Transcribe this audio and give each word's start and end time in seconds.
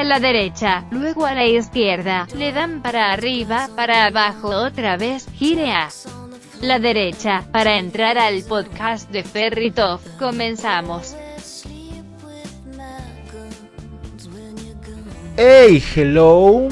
a 0.00 0.04
la 0.04 0.18
derecha, 0.18 0.86
luego 0.90 1.26
a 1.26 1.34
la 1.34 1.46
izquierda, 1.46 2.26
le 2.34 2.52
dan 2.52 2.80
para 2.80 3.12
arriba, 3.12 3.68
para 3.76 4.06
abajo 4.06 4.48
otra 4.48 4.96
vez, 4.96 5.26
gire 5.34 5.72
a 5.72 5.90
la 6.62 6.78
derecha, 6.78 7.44
para 7.52 7.76
entrar 7.76 8.16
al 8.16 8.42
podcast 8.44 9.10
de 9.10 9.22
Ferritov, 9.22 10.00
comenzamos. 10.18 11.14
Hey, 15.36 15.82
hello. 15.94 16.68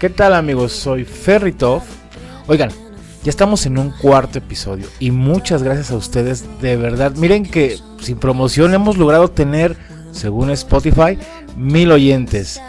¿Qué 0.00 0.10
tal 0.10 0.34
amigos? 0.34 0.72
Soy 0.72 1.04
Ferritov. 1.04 1.82
Oigan, 2.48 2.70
ya 3.22 3.30
estamos 3.30 3.64
en 3.64 3.78
un 3.78 3.90
cuarto 3.92 4.38
episodio 4.38 4.88
y 4.98 5.12
muchas 5.12 5.62
gracias 5.62 5.92
a 5.92 5.96
ustedes. 5.96 6.60
De 6.60 6.76
verdad, 6.76 7.12
miren 7.14 7.44
que 7.44 7.78
sin 8.00 8.18
promoción 8.18 8.74
hemos 8.74 8.96
logrado 8.96 9.28
tener, 9.28 9.76
según 10.12 10.50
Spotify, 10.50 11.18
mil 11.56 11.90
oyentes. 11.90 12.60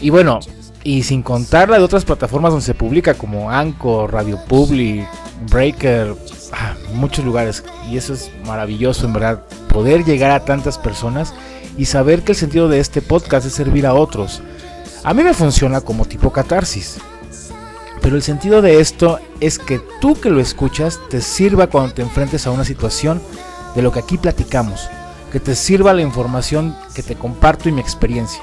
Y 0.00 0.10
bueno, 0.10 0.40
y 0.84 1.04
sin 1.04 1.22
contar 1.22 1.70
la 1.70 1.78
de 1.78 1.84
otras 1.84 2.04
plataformas 2.04 2.52
donde 2.52 2.66
se 2.66 2.74
publica 2.74 3.14
como 3.14 3.50
Anchor, 3.50 4.12
Radio 4.12 4.38
Public, 4.48 5.06
Breaker, 5.48 6.14
ah, 6.52 6.74
muchos 6.94 7.24
lugares. 7.24 7.62
Y 7.88 7.96
eso 7.96 8.14
es 8.14 8.30
maravilloso, 8.46 9.06
en 9.06 9.12
verdad, 9.12 9.42
poder 9.68 10.04
llegar 10.04 10.32
a 10.32 10.44
tantas 10.44 10.78
personas 10.78 11.34
y 11.76 11.84
saber 11.84 12.22
que 12.22 12.32
el 12.32 12.38
sentido 12.38 12.68
de 12.68 12.80
este 12.80 13.00
podcast 13.00 13.46
es 13.46 13.52
servir 13.52 13.86
a 13.86 13.94
otros. 13.94 14.42
A 15.04 15.14
mí 15.14 15.22
me 15.22 15.34
funciona 15.34 15.80
como 15.80 16.04
tipo 16.04 16.30
catarsis. 16.30 16.98
Pero 18.00 18.16
el 18.16 18.22
sentido 18.22 18.62
de 18.62 18.80
esto 18.80 19.20
es 19.38 19.60
que 19.60 19.80
tú 20.00 20.20
que 20.20 20.28
lo 20.28 20.40
escuchas 20.40 20.98
te 21.08 21.20
sirva 21.20 21.68
cuando 21.68 21.94
te 21.94 22.02
enfrentes 22.02 22.46
a 22.46 22.50
una 22.50 22.64
situación 22.64 23.22
de 23.76 23.82
lo 23.82 23.92
que 23.92 24.00
aquí 24.00 24.18
platicamos, 24.18 24.88
que 25.32 25.40
te 25.40 25.54
sirva 25.54 25.94
la 25.94 26.02
información 26.02 26.76
que 26.94 27.02
te 27.02 27.14
comparto 27.14 27.68
y 27.68 27.72
mi 27.72 27.80
experiencia. 27.80 28.42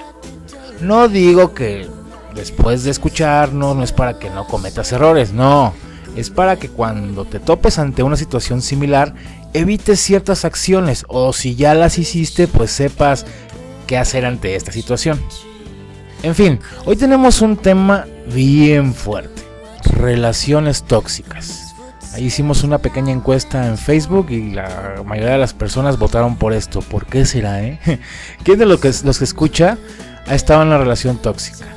No 0.81 1.07
digo 1.07 1.53
que 1.53 1.87
después 2.33 2.83
de 2.83 2.89
escucharnos 2.91 3.75
no 3.75 3.83
es 3.83 3.93
para 3.93 4.17
que 4.17 4.31
no 4.31 4.47
cometas 4.47 4.91
errores, 4.91 5.31
no, 5.31 5.73
es 6.15 6.31
para 6.31 6.57
que 6.57 6.67
cuando 6.67 7.25
te 7.25 7.39
topes 7.39 7.77
ante 7.77 8.01
una 8.01 8.15
situación 8.15 8.63
similar 8.63 9.13
evites 9.53 9.99
ciertas 9.99 10.45
acciones 10.45 11.05
o 11.07 11.31
si 11.31 11.55
ya 11.55 11.75
las 11.75 11.99
hiciste 11.99 12.47
pues 12.47 12.71
sepas 12.71 13.25
qué 13.85 13.97
hacer 13.97 14.25
ante 14.25 14.55
esta 14.55 14.71
situación. 14.71 15.21
En 16.23 16.33
fin, 16.33 16.59
hoy 16.85 16.95
tenemos 16.95 17.41
un 17.41 17.55
tema 17.55 18.05
bien 18.33 18.93
fuerte 18.93 19.43
relaciones 19.83 20.83
tóxicas. 20.83 21.68
Ahí 22.13 22.25
hicimos 22.25 22.63
una 22.63 22.79
pequeña 22.79 23.11
encuesta 23.11 23.67
en 23.67 23.77
Facebook 23.77 24.27
y 24.31 24.51
la 24.51 25.03
mayoría 25.05 25.33
de 25.33 25.37
las 25.37 25.53
personas 25.53 25.99
votaron 25.99 26.37
por 26.37 26.53
esto. 26.53 26.81
¿Por 26.81 27.05
qué 27.05 27.25
será, 27.25 27.61
eh? 27.63 27.79
¿Quién 28.43 28.57
de 28.57 28.65
los 28.65 28.79
que, 28.79 28.91
los 29.03 29.19
que 29.19 29.25
escucha 29.25 29.77
ha 30.25 30.33
estado 30.35 30.63
en 30.63 30.69
una 30.69 30.79
relación 30.79 31.17
tóxica? 31.17 31.67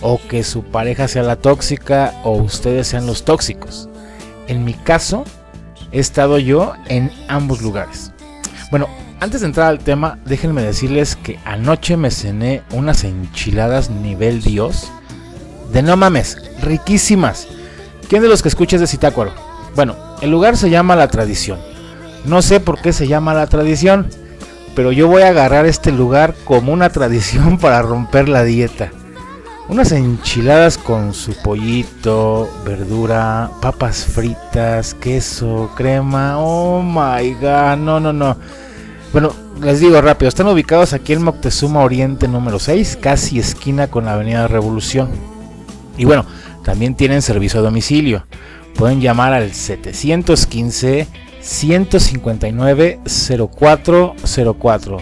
O 0.00 0.20
que 0.28 0.44
su 0.44 0.62
pareja 0.62 1.08
sea 1.08 1.22
la 1.24 1.36
tóxica 1.36 2.14
o 2.22 2.32
ustedes 2.34 2.86
sean 2.86 3.06
los 3.06 3.24
tóxicos. 3.24 3.88
En 4.46 4.64
mi 4.64 4.74
caso, 4.74 5.24
he 5.90 5.98
estado 5.98 6.38
yo 6.38 6.74
en 6.88 7.10
ambos 7.28 7.60
lugares. 7.60 8.12
Bueno, 8.70 8.88
antes 9.18 9.40
de 9.40 9.48
entrar 9.48 9.66
al 9.66 9.80
tema, 9.80 10.18
déjenme 10.24 10.62
decirles 10.62 11.16
que 11.16 11.38
anoche 11.44 11.96
me 11.96 12.10
cené 12.12 12.62
unas 12.72 13.02
enchiladas 13.02 13.90
nivel 13.90 14.40
Dios. 14.40 14.90
De 15.72 15.82
no 15.82 15.96
mames, 15.96 16.38
riquísimas. 16.62 17.48
¿Quién 18.08 18.22
de 18.22 18.28
los 18.28 18.42
que 18.42 18.48
escuchas 18.48 18.80
de 18.80 18.86
Citácuaro? 18.86 19.49
Bueno, 19.74 19.96
el 20.20 20.30
lugar 20.30 20.56
se 20.56 20.70
llama 20.70 20.96
La 20.96 21.08
Tradición. 21.08 21.58
No 22.24 22.42
sé 22.42 22.60
por 22.60 22.80
qué 22.80 22.92
se 22.92 23.08
llama 23.08 23.34
La 23.34 23.46
Tradición, 23.46 24.08
pero 24.74 24.92
yo 24.92 25.08
voy 25.08 25.22
a 25.22 25.28
agarrar 25.28 25.66
este 25.66 25.92
lugar 25.92 26.34
como 26.44 26.72
una 26.72 26.90
tradición 26.90 27.58
para 27.60 27.82
romper 27.82 28.28
la 28.28 28.44
dieta. 28.44 28.90
Unas 29.68 29.92
enchiladas 29.92 30.78
con 30.78 31.14
su 31.14 31.32
pollito, 31.32 32.50
verdura, 32.64 33.50
papas 33.62 34.04
fritas, 34.04 34.94
queso, 34.94 35.70
crema. 35.76 36.38
Oh 36.38 36.82
my 36.82 37.34
god, 37.34 37.76
no, 37.76 38.00
no, 38.00 38.12
no. 38.12 38.36
Bueno, 39.12 39.32
les 39.62 39.78
digo 39.78 40.00
rápido, 40.00 40.28
están 40.28 40.48
ubicados 40.48 40.92
aquí 40.92 41.12
en 41.12 41.22
Moctezuma 41.22 41.84
Oriente 41.84 42.26
número 42.26 42.58
6, 42.58 42.98
casi 43.00 43.38
esquina 43.38 43.86
con 43.88 44.06
la 44.06 44.14
Avenida 44.14 44.48
Revolución. 44.48 45.10
Y 45.96 46.04
bueno, 46.04 46.24
también 46.64 46.96
tienen 46.96 47.22
servicio 47.22 47.60
a 47.60 47.62
domicilio. 47.62 48.24
Pueden 48.74 49.00
llamar 49.00 49.32
al 49.32 49.52
715 49.52 51.06
159 51.40 53.00
0404. 53.04 54.98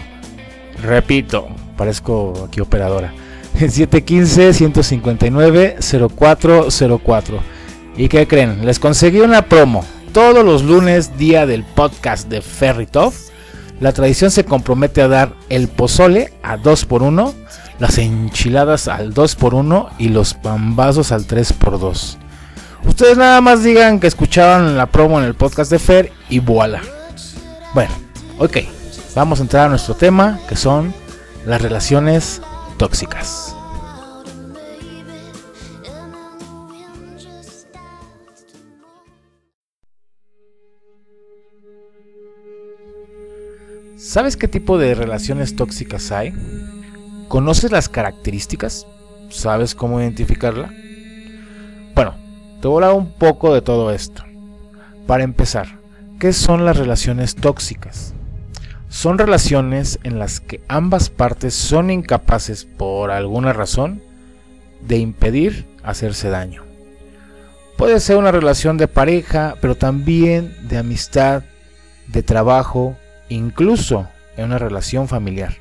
Repito, 0.81 1.47
parezco 1.77 2.47
aquí 2.47 2.61
operadora. 2.61 3.13
715 3.53 4.53
159 4.53 5.77
0404. 5.79 7.39
¿Y 7.97 8.07
qué 8.07 8.27
creen? 8.27 8.65
Les 8.65 8.79
conseguí 8.79 9.19
una 9.19 9.43
promo. 9.43 9.83
Todos 10.13 10.45
los 10.45 10.63
lunes, 10.63 11.17
día 11.17 11.45
del 11.45 11.63
podcast 11.63 12.29
de 12.29 12.41
Ferritov, 12.41 13.13
la 13.79 13.93
tradición 13.93 14.31
se 14.31 14.43
compromete 14.43 15.01
a 15.01 15.07
dar 15.07 15.33
el 15.49 15.67
pozole 15.67 16.33
a 16.43 16.57
2 16.57 16.85
por 16.85 17.03
1 17.03 17.33
las 17.79 17.97
enchiladas 17.97 18.87
al 18.87 19.13
2x1 19.13 19.89
y 19.97 20.09
los 20.09 20.33
pambazos 20.33 21.11
al 21.11 21.25
3x2. 21.25 22.17
Ustedes 22.85 23.17
nada 23.17 23.41
más 23.41 23.63
digan 23.63 23.99
que 23.99 24.07
escuchaban 24.07 24.77
la 24.77 24.85
promo 24.85 25.19
en 25.19 25.25
el 25.25 25.35
podcast 25.35 25.71
de 25.71 25.79
Fer 25.79 26.11
y 26.29 26.39
voilà. 26.39 26.81
Bueno, 27.73 27.91
ok, 28.37 28.57
vamos 29.15 29.39
a 29.39 29.43
entrar 29.43 29.65
a 29.65 29.69
nuestro 29.69 29.95
tema 29.95 30.39
que 30.47 30.55
son 30.55 30.93
las 31.45 31.61
relaciones 31.61 32.41
tóxicas. 32.77 33.55
¿Sabes 43.97 44.37
qué 44.37 44.47
tipo 44.47 44.77
de 44.77 44.95
relaciones 44.95 45.55
tóxicas 45.55 46.11
hay? 46.11 46.33
¿Conoces 47.27 47.71
las 47.71 47.89
características? 47.89 48.87
¿Sabes 49.29 49.75
cómo 49.75 50.01
identificarla? 50.01 50.73
Te 52.61 52.67
voy 52.67 52.83
a 52.83 52.87
hablar 52.87 52.99
un 52.99 53.13
poco 53.13 53.53
de 53.53 53.61
todo 53.61 53.91
esto. 53.91 54.23
Para 55.07 55.23
empezar, 55.23 55.79
¿qué 56.19 56.33
son 56.33 56.65
las 56.65 56.75
relaciones 56.75 57.35
tóxicas? 57.35 58.13
Son 58.89 59.17
relaciones 59.17 59.97
en 60.03 60.19
las 60.19 60.41
que 60.41 60.61
ambas 60.67 61.09
partes 61.09 61.53
son 61.53 61.89
incapaces 61.89 62.65
por 62.65 63.11
alguna 63.11 63.53
razón 63.53 64.01
de 64.81 64.97
impedir 64.97 65.67
hacerse 65.83 66.29
daño. 66.29 66.63
Puede 67.77 68.01
ser 68.01 68.17
una 68.17 68.33
relación 68.33 68.77
de 68.77 68.89
pareja, 68.89 69.55
pero 69.61 69.75
también 69.75 70.53
de 70.67 70.79
amistad, 70.79 71.43
de 72.07 72.23
trabajo, 72.23 72.97
incluso 73.29 74.09
en 74.35 74.45
una 74.45 74.57
relación 74.57 75.07
familiar. 75.07 75.53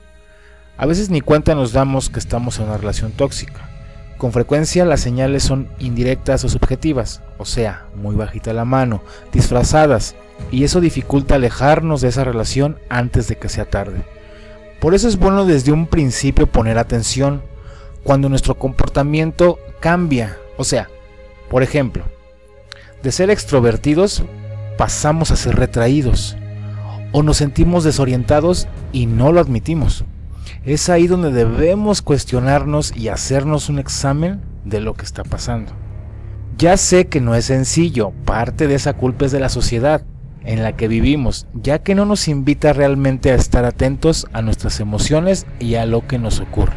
A 0.76 0.87
veces 0.87 1.10
ni 1.10 1.20
cuenta 1.20 1.54
nos 1.54 1.72
damos 1.72 2.10
que 2.10 2.19
estamos 2.19 2.58
en 2.58 2.64
una 2.64 2.76
relación 2.76 3.12
tóxica. 3.12 3.69
Con 4.18 4.32
frecuencia 4.32 4.84
las 4.84 5.00
señales 5.00 5.44
son 5.44 5.68
indirectas 5.78 6.44
o 6.44 6.48
subjetivas, 6.48 7.22
o 7.38 7.44
sea, 7.44 7.86
muy 7.94 8.16
bajita 8.16 8.52
la 8.52 8.64
mano, 8.64 9.00
disfrazadas, 9.32 10.16
y 10.50 10.64
eso 10.64 10.80
dificulta 10.80 11.36
alejarnos 11.36 12.00
de 12.00 12.08
esa 12.08 12.24
relación 12.24 12.78
antes 12.88 13.28
de 13.28 13.36
que 13.36 13.48
sea 13.48 13.64
tarde. 13.64 14.02
Por 14.80 14.94
eso 14.94 15.06
es 15.06 15.18
bueno 15.18 15.46
desde 15.46 15.70
un 15.70 15.86
principio 15.86 16.48
poner 16.48 16.78
atención 16.78 17.42
cuando 18.02 18.28
nuestro 18.28 18.56
comportamiento 18.56 19.58
cambia, 19.78 20.36
o 20.56 20.64
sea, 20.64 20.88
por 21.48 21.62
ejemplo, 21.62 22.04
de 23.04 23.12
ser 23.12 23.30
extrovertidos 23.30 24.24
pasamos 24.76 25.31
a 25.31 25.37
ser 25.37 25.54
retraídos, 25.54 26.37
o 27.12 27.22
nos 27.22 27.37
sentimos 27.37 27.84
desorientados 27.84 28.66
y 28.93 29.06
no 29.06 29.31
lo 29.31 29.40
admitimos. 29.40 30.04
Es 30.64 30.88
ahí 30.88 31.06
donde 31.06 31.32
debemos 31.32 32.02
cuestionarnos 32.02 32.96
y 32.96 33.08
hacernos 33.08 33.68
un 33.68 33.78
examen 33.78 34.40
de 34.64 34.80
lo 34.80 34.94
que 34.94 35.04
está 35.04 35.22
pasando. 35.24 35.72
Ya 36.56 36.76
sé 36.76 37.06
que 37.06 37.20
no 37.20 37.34
es 37.34 37.46
sencillo, 37.46 38.12
parte 38.24 38.66
de 38.66 38.74
esa 38.74 38.94
culpa 38.94 39.26
es 39.26 39.32
de 39.32 39.40
la 39.40 39.48
sociedad 39.48 40.02
en 40.44 40.62
la 40.62 40.76
que 40.76 40.88
vivimos, 40.88 41.46
ya 41.54 41.80
que 41.80 41.94
no 41.94 42.04
nos 42.04 42.26
invita 42.26 42.72
realmente 42.72 43.30
a 43.30 43.34
estar 43.34 43.64
atentos 43.64 44.26
a 44.32 44.42
nuestras 44.42 44.80
emociones 44.80 45.46
y 45.60 45.74
a 45.74 45.86
lo 45.86 46.06
que 46.06 46.18
nos 46.18 46.40
ocurre. 46.40 46.76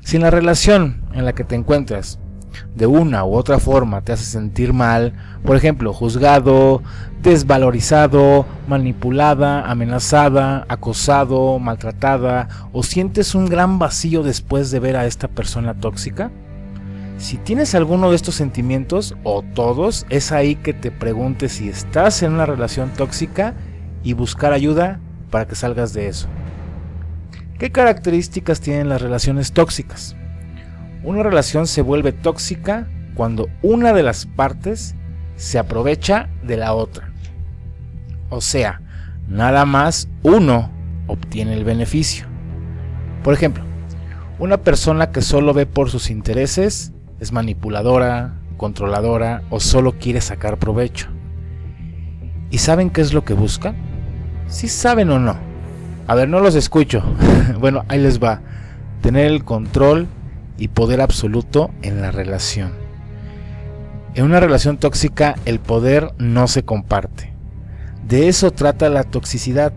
Si 0.00 0.16
en 0.16 0.22
la 0.22 0.30
relación 0.30 1.02
en 1.12 1.24
la 1.24 1.34
que 1.34 1.44
te 1.44 1.54
encuentras 1.54 2.18
de 2.74 2.86
una 2.86 3.24
u 3.24 3.34
otra 3.34 3.58
forma 3.58 4.02
te 4.02 4.12
hace 4.12 4.24
sentir 4.24 4.72
mal, 4.72 5.12
por 5.44 5.56
ejemplo, 5.56 5.92
juzgado, 5.92 6.82
desvalorizado, 7.22 8.46
manipulada, 8.68 9.68
amenazada, 9.70 10.66
acosado, 10.68 11.58
maltratada, 11.58 12.48
o 12.72 12.82
sientes 12.82 13.34
un 13.34 13.46
gran 13.46 13.78
vacío 13.78 14.22
después 14.22 14.70
de 14.70 14.80
ver 14.80 14.96
a 14.96 15.06
esta 15.06 15.28
persona 15.28 15.74
tóxica? 15.74 16.30
Si 17.16 17.36
tienes 17.38 17.74
alguno 17.74 18.10
de 18.10 18.16
estos 18.16 18.34
sentimientos, 18.34 19.14
o 19.22 19.42
todos, 19.42 20.04
es 20.10 20.32
ahí 20.32 20.56
que 20.56 20.74
te 20.74 20.90
preguntes 20.90 21.52
si 21.52 21.68
estás 21.68 22.22
en 22.22 22.32
una 22.32 22.44
relación 22.44 22.90
tóxica 22.90 23.54
y 24.02 24.12
buscar 24.12 24.52
ayuda 24.52 25.00
para 25.30 25.46
que 25.46 25.54
salgas 25.54 25.94
de 25.94 26.08
eso. 26.08 26.28
¿Qué 27.58 27.70
características 27.70 28.60
tienen 28.60 28.88
las 28.88 29.00
relaciones 29.00 29.52
tóxicas? 29.52 30.16
Una 31.04 31.22
relación 31.22 31.66
se 31.66 31.82
vuelve 31.82 32.12
tóxica 32.12 32.88
cuando 33.14 33.48
una 33.60 33.92
de 33.92 34.02
las 34.02 34.24
partes 34.24 34.94
se 35.36 35.58
aprovecha 35.58 36.30
de 36.42 36.56
la 36.56 36.72
otra. 36.72 37.12
O 38.30 38.40
sea, 38.40 38.80
nada 39.28 39.66
más 39.66 40.08
uno 40.22 40.70
obtiene 41.06 41.52
el 41.52 41.64
beneficio. 41.64 42.26
Por 43.22 43.34
ejemplo, 43.34 43.62
una 44.38 44.58
persona 44.58 45.10
que 45.10 45.20
solo 45.20 45.52
ve 45.52 45.66
por 45.66 45.90
sus 45.90 46.10
intereses 46.10 46.92
es 47.20 47.32
manipuladora, 47.32 48.34
controladora 48.56 49.42
o 49.50 49.60
solo 49.60 49.98
quiere 49.98 50.22
sacar 50.22 50.58
provecho. 50.58 51.08
¿Y 52.50 52.58
saben 52.58 52.88
qué 52.88 53.02
es 53.02 53.12
lo 53.12 53.24
que 53.24 53.34
buscan? 53.34 53.76
Si 54.46 54.68
saben 54.68 55.10
o 55.10 55.18
no. 55.18 55.36
A 56.06 56.14
ver, 56.14 56.30
no 56.30 56.40
los 56.40 56.54
escucho. 56.54 57.02
bueno, 57.60 57.84
ahí 57.88 58.00
les 58.00 58.22
va. 58.22 58.40
Tener 59.02 59.26
el 59.26 59.44
control 59.44 60.08
y 60.58 60.68
poder 60.68 61.00
absoluto 61.00 61.70
en 61.82 62.00
la 62.00 62.10
relación. 62.10 62.72
En 64.14 64.24
una 64.24 64.40
relación 64.40 64.78
tóxica 64.78 65.34
el 65.44 65.58
poder 65.58 66.12
no 66.18 66.46
se 66.46 66.64
comparte. 66.64 67.32
De 68.06 68.28
eso 68.28 68.50
trata 68.50 68.88
la 68.88 69.04
toxicidad, 69.04 69.72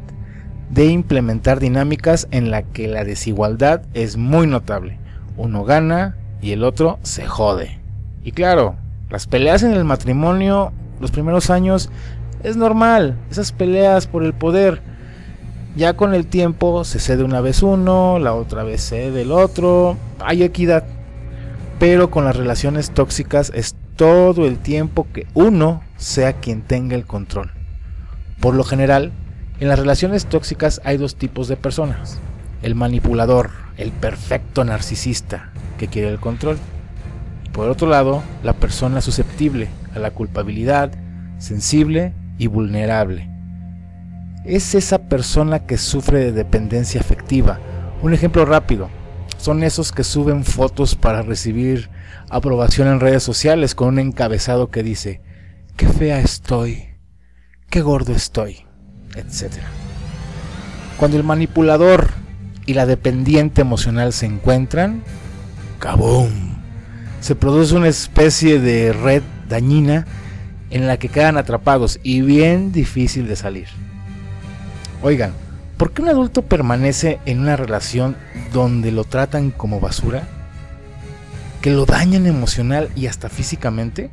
de 0.70 0.86
implementar 0.88 1.60
dinámicas 1.60 2.28
en 2.32 2.52
la 2.52 2.62
que 2.62 2.88
la 2.88 3.04
desigualdad 3.04 3.84
es 3.94 4.18
muy 4.18 4.48
notable. 4.48 5.00
Uno 5.38 5.64
gana 5.64 6.18
y 6.42 6.52
el 6.52 6.64
otro 6.64 7.00
se 7.04 7.26
jode. 7.26 7.80
Y 8.24 8.34
claro, 8.34 8.76
las 9.10 9.28
peleas 9.28 9.64
en 9.64 9.72
el 9.72 9.86
matrimonio 9.86 10.74
los 11.00 11.12
primeros 11.12 11.50
años 11.50 11.90
es 12.44 12.58
normal, 12.58 13.18
esas 13.30 13.52
peleas 13.52 14.08
por 14.08 14.24
el 14.24 14.34
poder. 14.34 14.82
Ya 15.78 15.94
con 15.94 16.16
el 16.16 16.26
tiempo 16.26 16.84
se 16.86 16.98
cede 16.98 17.24
una 17.24 17.40
vez 17.40 17.62
uno, 17.62 18.18
la 18.18 18.34
otra 18.34 18.64
vez 18.64 18.82
cede 18.82 19.22
el 19.22 19.32
otro, 19.32 19.96
hay 20.20 20.42
equidad. 20.42 20.86
Pero 21.78 22.10
con 22.10 22.26
las 22.26 22.36
relaciones 22.36 22.90
tóxicas 22.90 23.52
es 23.54 23.76
todo 23.96 24.48
el 24.48 24.58
tiempo 24.58 25.06
que 25.14 25.28
uno 25.36 25.84
sea 25.96 26.34
quien 26.34 26.64
tenga 26.64 26.96
el 26.96 27.06
control. 27.06 27.52
Por 28.40 28.56
lo 28.56 28.64
general, 28.64 29.12
en 29.60 29.68
las 29.68 29.78
relaciones 29.78 30.26
tóxicas 30.26 30.82
hay 30.84 30.98
dos 30.98 31.16
tipos 31.16 31.48
de 31.48 31.58
personas. 31.58 32.18
El 32.64 32.74
manipulador, 32.74 33.52
el 33.78 33.92
perfecto 33.92 34.64
narcisista 34.64 35.52
que 35.78 35.88
quiere 35.88 36.10
el 36.10 36.20
control. 36.20 36.58
Por 37.52 37.70
otro 37.70 37.88
lado, 37.88 38.24
la 38.42 38.54
persona 38.54 39.00
susceptible 39.00 39.68
a 39.94 40.00
la 40.00 40.10
culpabilidad, 40.10 40.92
sensible 41.38 42.14
y 42.40 42.48
vulnerable. 42.48 43.37
Es 44.48 44.74
esa 44.76 45.10
persona 45.10 45.66
que 45.66 45.78
sufre 45.78 46.20
de 46.20 46.32
dependencia 46.32 47.02
afectiva. 47.02 47.60
Un 48.02 48.14
ejemplo 48.14 48.46
rápido. 48.46 48.90
Son 49.38 49.62
esos 49.64 49.92
que 49.92 50.04
suben 50.04 50.44
fotos 50.46 50.96
para 50.96 51.22
recibir 51.22 51.90
aprobación 52.30 52.88
en 52.88 53.00
redes 53.00 53.22
sociales 53.22 53.76
con 53.76 53.90
un 53.90 54.00
encabezado 54.00 54.72
que 54.72 54.82
dice, 54.82 55.22
qué 55.76 55.88
fea 55.88 56.20
estoy, 56.20 56.96
qué 57.70 57.82
gordo 57.82 58.14
estoy 58.14 58.68
etc. 59.18 59.54
Cuando 60.98 61.18
el 61.18 61.24
manipulador 61.24 62.10
y 62.66 62.74
la 62.74 62.86
dependiente 62.86 63.62
emocional 63.62 64.14
se 64.14 64.26
encuentran, 64.26 65.04
¡cabum! 65.80 66.30
Se 67.22 67.36
produce 67.36 67.76
una 67.76 67.88
especie 67.88 68.60
de 68.60 68.94
red 68.94 69.24
dañina 69.50 70.06
en 70.70 70.88
la 70.88 70.98
que 70.98 71.10
quedan 71.10 71.38
atrapados 71.38 72.00
y 72.04 72.22
bien 72.22 72.72
difícil 72.72 73.28
de 73.28 73.36
salir. 73.36 73.68
Oigan, 75.02 75.32
¿por 75.78 75.92
qué 75.92 76.02
un 76.02 76.10
adulto 76.10 76.42
permanece 76.42 77.20
en 77.26 77.40
una 77.40 77.56
relación 77.56 78.16
donde 78.52 78.92
lo 78.92 79.04
tratan 79.04 79.52
como 79.52 79.80
basura? 79.80 80.24
¿Que 81.62 81.72
lo 81.72 81.86
dañan 81.86 82.26
emocional 82.26 82.90
y 82.96 83.08
hasta 83.08 83.30
físicamente? 83.30 84.10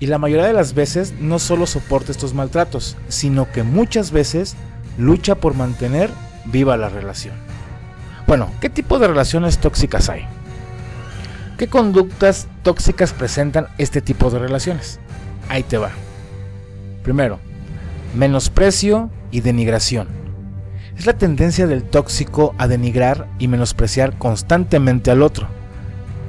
Y 0.00 0.06
la 0.06 0.18
mayoría 0.18 0.46
de 0.46 0.54
las 0.54 0.74
veces 0.74 1.14
no 1.20 1.38
solo 1.38 1.66
soporta 1.66 2.10
estos 2.10 2.34
maltratos, 2.34 2.96
sino 3.08 3.50
que 3.52 3.62
muchas 3.62 4.10
veces 4.10 4.56
lucha 4.98 5.34
por 5.34 5.54
mantener 5.54 6.10
viva 6.46 6.76
la 6.76 6.88
relación. 6.88 7.34
Bueno, 8.26 8.50
¿qué 8.60 8.70
tipo 8.70 8.98
de 8.98 9.08
relaciones 9.08 9.58
tóxicas 9.58 10.08
hay? 10.08 10.26
¿Qué 11.58 11.68
conductas 11.68 12.48
tóxicas 12.62 13.12
presentan 13.12 13.68
este 13.78 14.00
tipo 14.00 14.30
de 14.30 14.38
relaciones? 14.38 14.98
Ahí 15.48 15.62
te 15.62 15.76
va. 15.76 15.90
Primero, 17.02 17.38
menosprecio 18.14 19.10
y 19.30 19.40
denigración. 19.40 20.08
Es 20.96 21.06
la 21.06 21.14
tendencia 21.14 21.66
del 21.66 21.84
tóxico 21.84 22.54
a 22.58 22.68
denigrar 22.68 23.28
y 23.38 23.48
menospreciar 23.48 24.18
constantemente 24.18 25.10
al 25.10 25.22
otro, 25.22 25.48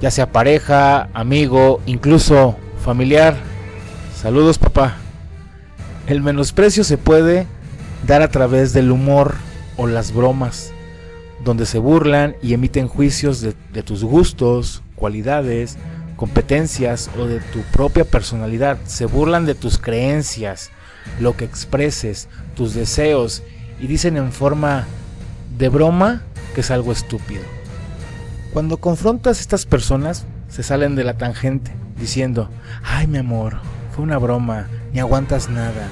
ya 0.02 0.12
sea 0.12 0.32
pareja, 0.32 1.10
amigo, 1.14 1.82
incluso 1.86 2.56
familiar, 2.84 3.36
Saludos 4.24 4.58
papá. 4.58 4.96
El 6.08 6.22
menosprecio 6.22 6.86
se 6.86 6.98
puede 6.98 7.46
dar 8.08 8.22
a 8.22 8.30
través 8.30 8.72
del 8.72 8.90
humor 8.90 9.36
o 9.76 9.86
las 9.86 10.14
bromas, 10.14 10.72
donde 11.44 11.66
se 11.66 11.78
burlan 11.78 12.38
y 12.42 12.54
emiten 12.54 12.88
juicios 12.88 13.42
de, 13.42 13.84
tus 13.84 14.06
gustos, 14.06 14.82
cualidades, 14.96 15.78
competencias 16.16 17.10
o 17.20 17.26
de 17.26 17.42
tu 17.42 17.64
propia 17.74 18.06
personalidad. 18.06 18.78
Se 18.86 19.08
burlan 19.08 19.46
de 19.46 19.56
tus 19.56 19.78
creencias, 19.78 20.72
lo 21.20 21.36
que 21.36 21.46
expreses, 21.46 22.28
tus 22.56 22.74
deseos 22.74 23.44
y 23.80 23.88
dicen 23.88 24.18
en 24.18 24.32
forma 24.32 24.86
de 25.58 25.70
broma 25.70 26.22
que 26.54 26.62
es 26.62 26.72
algo 26.72 26.92
estúpido. 26.92 27.44
Cuando 28.54 28.78
confrontas 28.78 29.38
a 29.38 29.42
estas 29.42 29.66
personas, 29.66 30.26
se 30.48 30.64
salen 30.64 30.96
de 30.96 31.04
la 31.04 31.18
tangente 31.18 31.72
diciendo, 32.00 32.50
ay 32.84 33.08
mi 33.08 33.18
amor, 33.18 33.58
fue 33.96 34.04
una 34.04 34.18
broma, 34.18 34.68
ni 34.92 35.00
aguantas 35.00 35.50
nada. 35.50 35.88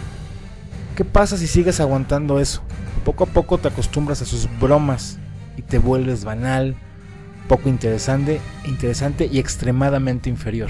¿Qué 0.96 1.06
pasa 1.06 1.38
si 1.38 1.48
sigues 1.48 1.80
aguantando 1.80 2.40
eso? 2.40 2.62
Poco 3.06 3.24
a 3.24 3.28
poco 3.28 3.58
te 3.58 3.70
acostumbras 3.70 4.22
a 4.22 4.26
sus 4.26 4.48
bromas 4.60 5.18
y 5.58 5.64
te 5.64 5.80
vuelves 5.80 6.24
banal, 6.24 6.76
poco 7.48 7.70
interesante, 7.70 8.40
interesante 8.66 9.28
y 9.32 9.40
extremadamente 9.40 10.30
inferior. 10.30 10.70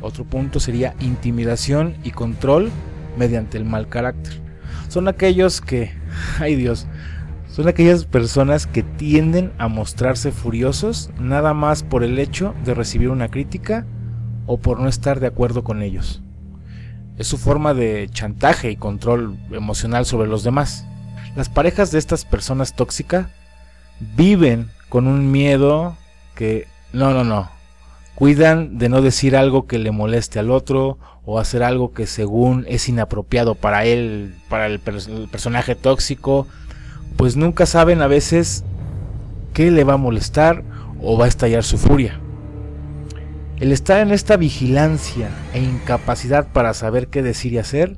Otro 0.00 0.24
punto 0.24 0.60
sería 0.60 0.94
intimidación 1.00 1.96
y 2.04 2.10
control 2.10 2.70
mediante 3.16 3.58
el 3.58 3.64
mal 3.64 3.88
carácter. 3.88 4.40
Son 4.88 5.08
aquellos 5.08 5.60
que, 5.60 5.92
ay 6.38 6.56
Dios, 6.56 6.86
son 7.48 7.68
aquellas 7.68 8.06
personas 8.06 8.66
que 8.66 8.82
tienden 8.82 9.52
a 9.58 9.68
mostrarse 9.68 10.32
furiosos 10.32 11.10
nada 11.20 11.52
más 11.52 11.82
por 11.82 12.02
el 12.02 12.18
hecho 12.18 12.54
de 12.64 12.72
recibir 12.74 13.10
una 13.10 13.28
crítica 13.28 13.86
o 14.46 14.58
por 14.58 14.80
no 14.80 14.88
estar 14.88 15.20
de 15.20 15.26
acuerdo 15.26 15.62
con 15.62 15.82
ellos. 15.82 16.22
Es 17.18 17.26
su 17.26 17.36
forma 17.36 17.74
de 17.74 18.08
chantaje 18.10 18.70
y 18.70 18.76
control 18.76 19.38
emocional 19.50 20.06
sobre 20.06 20.28
los 20.28 20.44
demás. 20.44 20.86
Las 21.36 21.50
parejas 21.50 21.90
de 21.92 21.98
estas 21.98 22.24
personas 22.24 22.74
tóxicas 22.74 23.26
viven 24.16 24.70
con 24.88 25.06
un 25.06 25.30
miedo 25.30 25.96
que 26.34 26.66
no, 26.92 27.12
no, 27.12 27.22
no. 27.22 27.50
Cuidan 28.14 28.78
de 28.78 28.88
no 28.88 29.00
decir 29.02 29.36
algo 29.36 29.66
que 29.66 29.78
le 29.78 29.90
moleste 29.90 30.38
al 30.38 30.50
otro 30.50 30.98
o 31.24 31.38
hacer 31.38 31.62
algo 31.62 31.92
que 31.92 32.06
según 32.06 32.64
es 32.68 32.88
inapropiado 32.88 33.54
para 33.54 33.84
él, 33.84 34.34
para 34.48 34.66
el, 34.66 34.80
personaje 34.80 35.74
tóxico, 35.74 36.46
pues 37.16 37.36
nunca 37.36 37.66
saben 37.66 38.02
a 38.02 38.06
veces 38.06 38.64
qué 39.54 39.70
le 39.70 39.84
va 39.84 39.94
a 39.94 39.98
molestar 39.98 40.62
o 41.00 41.16
va 41.16 41.26
a 41.26 41.28
estallar 41.28 41.64
su 41.64 41.78
furia. 41.78 42.20
El 43.58 43.72
estar 43.72 44.00
en 44.00 44.10
esta 44.10 44.36
vigilancia 44.36 45.30
e 45.54 45.62
incapacidad 45.62 46.48
para 46.52 46.74
saber 46.74 47.08
qué 47.08 47.22
decir 47.22 47.52
y 47.52 47.58
hacer 47.58 47.96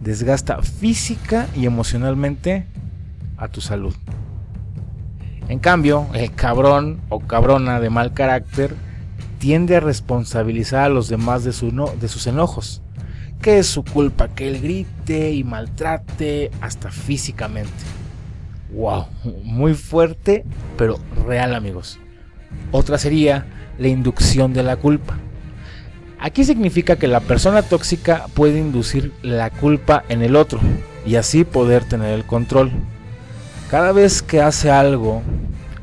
desgasta 0.00 0.62
física 0.62 1.48
y 1.56 1.66
emocionalmente 1.66 2.66
a 3.36 3.48
tu 3.48 3.60
salud. 3.60 3.94
En 5.48 5.58
cambio, 5.58 6.06
el 6.14 6.32
cabrón 6.32 7.00
o 7.08 7.20
cabrona 7.20 7.80
de 7.80 7.90
mal 7.90 8.14
carácter 8.14 8.74
tiende 9.42 9.74
a 9.74 9.80
responsabilizar 9.80 10.84
a 10.84 10.88
los 10.88 11.08
demás 11.08 11.42
de, 11.42 11.50
de 11.50 12.08
sus 12.08 12.28
enojos, 12.28 12.80
que 13.40 13.58
es 13.58 13.66
su 13.66 13.82
culpa 13.82 14.28
que 14.28 14.46
él 14.46 14.62
grite 14.62 15.32
y 15.32 15.42
maltrate 15.42 16.52
hasta 16.60 16.92
físicamente. 16.92 17.72
Wow, 18.72 19.06
muy 19.42 19.74
fuerte, 19.74 20.44
pero 20.78 21.00
real 21.26 21.56
amigos. 21.56 21.98
Otra 22.70 22.98
sería 22.98 23.44
la 23.80 23.88
inducción 23.88 24.52
de 24.52 24.62
la 24.62 24.76
culpa. 24.76 25.18
Aquí 26.20 26.44
significa 26.44 26.94
que 26.94 27.08
la 27.08 27.18
persona 27.18 27.62
tóxica 27.62 28.26
puede 28.34 28.60
inducir 28.60 29.12
la 29.22 29.50
culpa 29.50 30.04
en 30.08 30.22
el 30.22 30.36
otro 30.36 30.60
y 31.04 31.16
así 31.16 31.42
poder 31.42 31.82
tener 31.82 32.14
el 32.14 32.24
control. 32.24 32.70
Cada 33.68 33.90
vez 33.90 34.22
que 34.22 34.40
hace 34.40 34.70
algo 34.70 35.20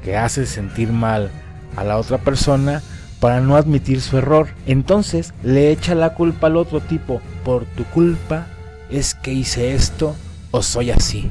que 0.01 0.16
hace 0.16 0.46
sentir 0.46 0.94
mal 0.94 1.30
a 1.75 1.84
la 1.84 1.98
otra 1.98 2.20
persona 2.20 2.82
para 3.19 3.41
no 3.41 3.55
admitir 3.55 4.01
su 4.01 4.17
error, 4.17 4.47
entonces 4.65 5.33
le 5.43 5.71
echa 5.71 5.95
la 5.95 6.13
culpa 6.13 6.47
al 6.47 6.57
otro 6.57 6.79
tipo, 6.79 7.21
por 7.43 7.65
tu 7.65 7.83
culpa 7.85 8.47
es 8.89 9.13
que 9.13 9.33
hice 9.33 9.73
esto 9.73 10.15
o 10.51 10.61
soy 10.61 10.91
así. 10.91 11.29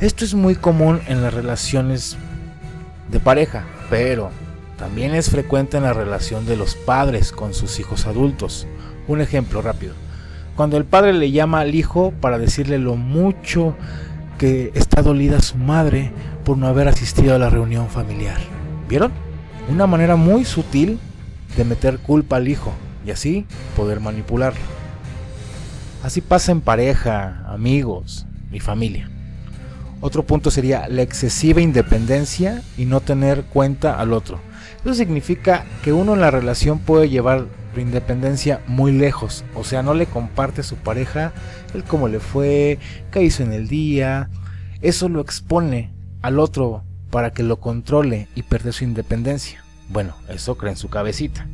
Esto 0.00 0.24
es 0.24 0.34
muy 0.34 0.54
común 0.54 1.00
en 1.08 1.22
las 1.22 1.34
relaciones 1.34 2.16
de 3.10 3.20
pareja, 3.20 3.64
pero 3.90 4.30
también 4.78 5.14
es 5.14 5.30
frecuente 5.30 5.76
en 5.76 5.82
la 5.82 5.92
relación 5.92 6.46
de 6.46 6.56
los 6.56 6.74
padres 6.76 7.32
con 7.32 7.52
sus 7.52 7.80
hijos 7.80 8.06
adultos. 8.06 8.66
Un 9.08 9.20
ejemplo 9.20 9.60
rápido. 9.60 9.94
Cuando 10.54 10.76
el 10.76 10.84
padre 10.84 11.12
le 11.12 11.30
llama 11.30 11.60
al 11.60 11.74
hijo 11.74 12.12
para 12.20 12.38
decirle 12.38 12.78
lo 12.78 12.96
mucho 12.96 13.76
que 14.38 14.70
está 14.74 15.02
dolida 15.02 15.40
su 15.40 15.56
madre 15.56 16.12
por 16.44 16.56
no 16.56 16.68
haber 16.68 16.88
asistido 16.88 17.34
a 17.34 17.38
la 17.38 17.50
reunión 17.50 17.88
familiar. 17.88 18.38
¿Vieron? 18.88 19.27
Una 19.68 19.86
manera 19.86 20.16
muy 20.16 20.44
sutil 20.46 20.98
de 21.56 21.64
meter 21.64 21.98
culpa 21.98 22.36
al 22.36 22.48
hijo 22.48 22.72
y 23.06 23.10
así 23.10 23.46
poder 23.76 24.00
manipularlo. 24.00 24.60
Así 26.02 26.20
pasa 26.20 26.52
en 26.52 26.62
pareja, 26.62 27.44
amigos 27.46 28.26
y 28.50 28.60
familia. 28.60 29.10
Otro 30.00 30.22
punto 30.22 30.50
sería 30.50 30.88
la 30.88 31.02
excesiva 31.02 31.60
independencia 31.60 32.62
y 32.78 32.86
no 32.86 33.00
tener 33.00 33.42
cuenta 33.44 34.00
al 34.00 34.12
otro. 34.12 34.40
Eso 34.82 34.94
significa 34.94 35.66
que 35.82 35.92
uno 35.92 36.14
en 36.14 36.20
la 36.20 36.30
relación 36.30 36.78
puede 36.78 37.08
llevar 37.08 37.46
la 37.74 37.82
independencia 37.82 38.62
muy 38.66 38.92
lejos, 38.92 39.44
o 39.54 39.64
sea, 39.64 39.82
no 39.82 39.92
le 39.92 40.06
comparte 40.06 40.62
a 40.62 40.64
su 40.64 40.76
pareja 40.76 41.32
el 41.74 41.84
cómo 41.84 42.08
le 42.08 42.20
fue, 42.20 42.78
qué 43.10 43.22
hizo 43.22 43.42
en 43.42 43.52
el 43.52 43.68
día. 43.68 44.30
Eso 44.80 45.08
lo 45.08 45.20
expone 45.20 45.92
al 46.22 46.38
otro 46.38 46.84
para 47.10 47.32
que 47.32 47.42
lo 47.42 47.58
controle 47.58 48.28
y 48.34 48.42
perder 48.42 48.72
su 48.72 48.84
independencia. 48.84 49.64
Bueno, 49.88 50.14
eso 50.28 50.56
cree 50.56 50.72
en 50.72 50.78
su 50.78 50.88
cabecita. 50.88 51.46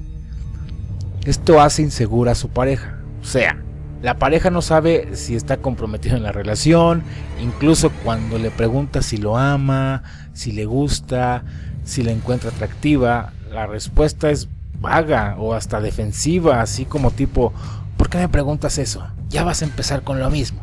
Esto 1.25 1.61
hace 1.61 1.83
insegura 1.83 2.33
a 2.33 2.35
su 2.35 2.49
pareja. 2.49 2.99
O 3.23 3.25
sea, 3.25 3.57
la 4.03 4.19
pareja 4.19 4.51
no 4.51 4.61
sabe 4.61 5.17
si 5.17 5.35
está 5.35 5.57
comprometido 5.59 6.17
en 6.17 6.25
la 6.25 6.33
relación, 6.33 7.03
incluso 7.41 7.91
cuando 8.05 8.39
le 8.39 8.51
pregunta 8.51 9.01
si 9.01 9.17
lo 9.17 9.39
ama, 9.39 10.03
si 10.35 10.53
le 10.53 10.67
gusta, 10.67 11.45
si 11.85 12.03
la 12.03 12.13
encuentra 12.13 12.51
atractiva, 12.51 13.33
la 13.51 13.67
respuesta 13.67 14.31
es 14.31 14.49
vaga 14.81 15.37
o 15.39 15.55
hasta 15.55 15.81
defensiva, 15.81 16.61
así 16.61 16.85
como 16.85 17.13
tipo, 17.13 17.55
¿por 17.97 18.11
qué 18.11 18.19
me 18.19 18.29
preguntas 18.29 18.77
eso? 18.77 19.07
Ya 19.31 19.45
vas 19.45 19.63
a 19.63 19.65
empezar 19.65 20.03
con 20.03 20.19
lo 20.19 20.29
mismo. 20.29 20.61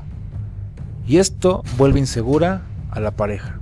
Y 1.08 1.18
esto 1.18 1.64
vuelve 1.78 2.00
insegura 2.00 2.62
a 2.92 3.00
la 3.00 3.12
pareja. 3.12 3.61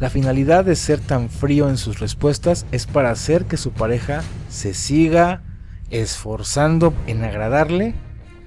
La 0.00 0.08
finalidad 0.08 0.64
de 0.64 0.76
ser 0.76 0.98
tan 0.98 1.28
frío 1.28 1.68
en 1.68 1.76
sus 1.76 2.00
respuestas 2.00 2.64
es 2.72 2.86
para 2.86 3.10
hacer 3.10 3.44
que 3.44 3.58
su 3.58 3.72
pareja 3.72 4.22
se 4.48 4.72
siga 4.72 5.42
esforzando 5.90 6.94
en 7.06 7.22
agradarle 7.22 7.94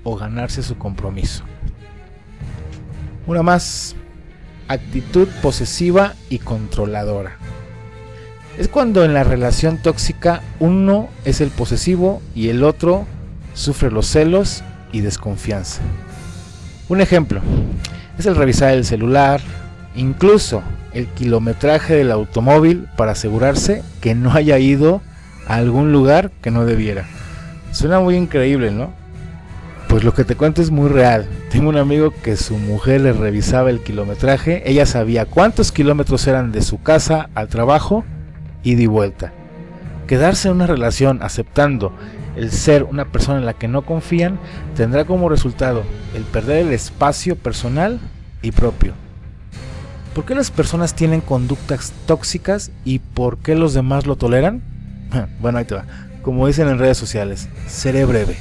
o 0.04 0.16
ganarse 0.16 0.64
su 0.64 0.80
compromiso. 0.80 1.44
Una 3.28 3.44
más, 3.44 3.96
actitud 4.68 5.28
posesiva 5.44 6.16
y 6.28 6.40
controladora. 6.40 7.38
Es 8.58 8.68
cuando 8.68 9.06
en 9.06 9.14
la 9.14 9.24
relación 9.24 9.78
tóxica 9.78 10.42
uno 10.60 11.10
es 11.24 11.40
el 11.40 11.52
posesivo 11.52 12.24
y 12.34 12.50
el 12.50 12.64
otro 12.64 13.06
sufre 13.54 13.92
los 13.92 14.08
celos 14.08 14.64
y 14.92 15.02
desconfianza. 15.02 15.84
Un 16.90 17.00
ejemplo 17.00 17.42
es 18.18 18.26
el 18.26 18.36
revisar 18.36 18.74
el 18.74 18.86
celular, 18.86 19.40
incluso 19.96 20.64
el 20.94 21.08
kilometraje 21.08 21.96
del 21.96 22.12
automóvil 22.12 22.88
para 22.98 23.14
asegurarse 23.14 23.84
que 24.02 24.16
no 24.16 24.32
haya 24.34 24.60
ido 24.60 25.02
a 25.48 25.56
algún 25.56 25.92
lugar 25.92 26.32
que 26.42 26.52
no 26.52 26.66
debiera. 26.66 27.06
Suena 27.72 28.00
muy 28.00 28.16
increíble, 28.16 28.72
¿no? 28.72 28.94
Pues 29.88 30.04
lo 30.04 30.14
que 30.14 30.24
te 30.24 30.36
cuento 30.36 30.62
es 30.62 30.72
muy 30.72 30.90
real. 30.90 31.28
Tengo 31.52 31.70
un 31.70 31.78
amigo 31.78 32.12
que 32.24 32.36
su 32.36 32.58
mujer 32.58 33.02
le 33.02 33.14
revisaba 33.14 33.70
el 33.70 33.82
kilometraje, 33.82 34.64
ella 34.70 34.86
sabía 34.86 35.26
cuántos 35.26 35.72
kilómetros 35.72 36.26
eran 36.28 36.52
de 36.52 36.62
su 36.62 36.82
casa 36.82 37.30
al 37.36 37.48
trabajo 37.48 38.04
y 38.64 38.76
di 38.76 38.88
vuelta. 38.88 39.34
Quedarse 40.08 40.48
en 40.48 40.56
una 40.56 40.68
relación 40.68 41.20
aceptando 41.22 41.94
el 42.36 42.52
ser 42.52 42.84
una 42.84 43.06
persona 43.06 43.40
en 43.40 43.46
la 43.46 43.54
que 43.54 43.68
no 43.68 43.84
confían 43.84 44.40
tendrá 44.76 45.06
como 45.06 45.30
resultado 45.30 45.84
el 46.16 46.24
perder 46.24 46.66
el 46.68 46.74
espacio 46.74 47.36
personal 47.36 48.00
y 48.42 48.52
propio. 48.52 48.94
¿Por 50.14 50.26
qué 50.26 50.36
las 50.36 50.52
personas 50.52 50.94
tienen 50.94 51.22
conductas 51.22 51.92
tóxicas 52.06 52.70
y 52.86 53.00
por 53.00 53.40
qué 53.40 53.56
los 53.56 53.74
demás 53.74 54.06
lo 54.06 54.16
toleran? 54.16 54.62
Bueno, 55.40 55.58
ahí 55.58 55.66
te 55.66 55.76
va. 55.76 55.86
Como 56.22 56.48
dicen 56.48 56.68
en 56.68 56.80
redes 56.80 56.98
sociales, 56.98 57.50
seré 57.68 58.06
breve. 58.06 58.38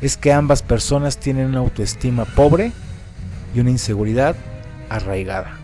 Es 0.00 0.16
que 0.16 0.32
ambas 0.32 0.62
personas 0.62 1.18
tienen 1.18 1.46
una 1.46 1.60
autoestima 1.60 2.24
pobre 2.24 2.72
y 3.54 3.60
una 3.60 3.70
inseguridad 3.70 4.34
arraigada. 4.88 5.58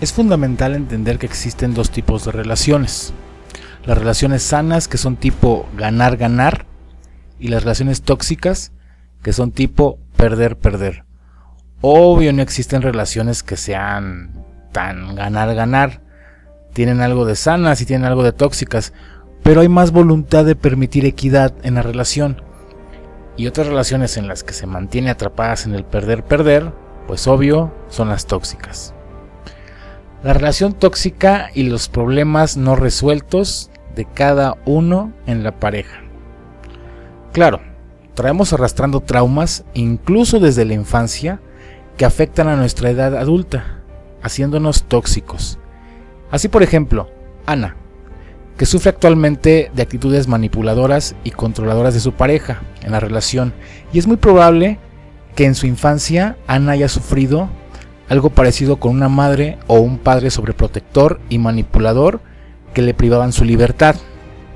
Es 0.00 0.12
fundamental 0.12 0.76
entender 0.76 1.18
que 1.18 1.26
existen 1.26 1.74
dos 1.74 1.90
tipos 1.90 2.24
de 2.24 2.32
relaciones. 2.32 3.12
Las 3.88 3.96
relaciones 3.96 4.42
sanas 4.42 4.86
que 4.86 4.98
son 4.98 5.16
tipo 5.16 5.66
ganar-ganar 5.74 6.66
y 7.40 7.48
las 7.48 7.62
relaciones 7.62 8.02
tóxicas 8.02 8.70
que 9.22 9.32
son 9.32 9.50
tipo 9.50 9.98
perder-perder. 10.14 11.06
Obvio 11.80 12.34
no 12.34 12.42
existen 12.42 12.82
relaciones 12.82 13.42
que 13.42 13.56
sean 13.56 14.44
tan 14.72 15.14
ganar-ganar. 15.14 16.02
Tienen 16.74 17.00
algo 17.00 17.24
de 17.24 17.34
sanas 17.34 17.80
y 17.80 17.86
tienen 17.86 18.04
algo 18.04 18.22
de 18.22 18.32
tóxicas, 18.32 18.92
pero 19.42 19.62
hay 19.62 19.70
más 19.70 19.90
voluntad 19.90 20.44
de 20.44 20.54
permitir 20.54 21.06
equidad 21.06 21.54
en 21.62 21.76
la 21.76 21.82
relación. 21.82 22.42
Y 23.38 23.46
otras 23.46 23.68
relaciones 23.68 24.18
en 24.18 24.28
las 24.28 24.44
que 24.44 24.52
se 24.52 24.66
mantiene 24.66 25.08
atrapadas 25.08 25.64
en 25.64 25.74
el 25.74 25.84
perder-perder, 25.84 26.74
pues 27.06 27.26
obvio 27.26 27.72
son 27.88 28.10
las 28.10 28.26
tóxicas. 28.26 28.92
La 30.22 30.34
relación 30.34 30.74
tóxica 30.74 31.48
y 31.54 31.62
los 31.62 31.88
problemas 31.88 32.58
no 32.58 32.76
resueltos 32.76 33.70
de 33.94 34.04
cada 34.04 34.56
uno 34.64 35.12
en 35.26 35.42
la 35.42 35.58
pareja. 35.58 36.00
Claro, 37.32 37.60
traemos 38.14 38.52
arrastrando 38.52 39.00
traumas 39.00 39.64
incluso 39.74 40.40
desde 40.40 40.64
la 40.64 40.74
infancia 40.74 41.40
que 41.96 42.04
afectan 42.04 42.48
a 42.48 42.56
nuestra 42.56 42.90
edad 42.90 43.16
adulta, 43.16 43.80
haciéndonos 44.22 44.84
tóxicos. 44.84 45.58
Así 46.30 46.48
por 46.48 46.62
ejemplo, 46.62 47.08
Ana, 47.46 47.76
que 48.56 48.66
sufre 48.66 48.90
actualmente 48.90 49.70
de 49.74 49.82
actitudes 49.82 50.28
manipuladoras 50.28 51.14
y 51.24 51.30
controladoras 51.30 51.94
de 51.94 52.00
su 52.00 52.12
pareja 52.12 52.60
en 52.82 52.92
la 52.92 53.00
relación, 53.00 53.52
y 53.92 53.98
es 53.98 54.06
muy 54.06 54.16
probable 54.16 54.78
que 55.34 55.44
en 55.44 55.54
su 55.54 55.66
infancia 55.66 56.36
Ana 56.46 56.72
haya 56.72 56.88
sufrido 56.88 57.48
algo 58.08 58.30
parecido 58.30 58.80
con 58.80 58.92
una 58.92 59.08
madre 59.08 59.58
o 59.66 59.78
un 59.78 59.98
padre 59.98 60.30
sobreprotector 60.30 61.20
y 61.28 61.38
manipulador 61.38 62.20
que 62.74 62.82
le 62.82 62.94
privaban 62.94 63.32
su 63.32 63.44
libertad. 63.44 63.96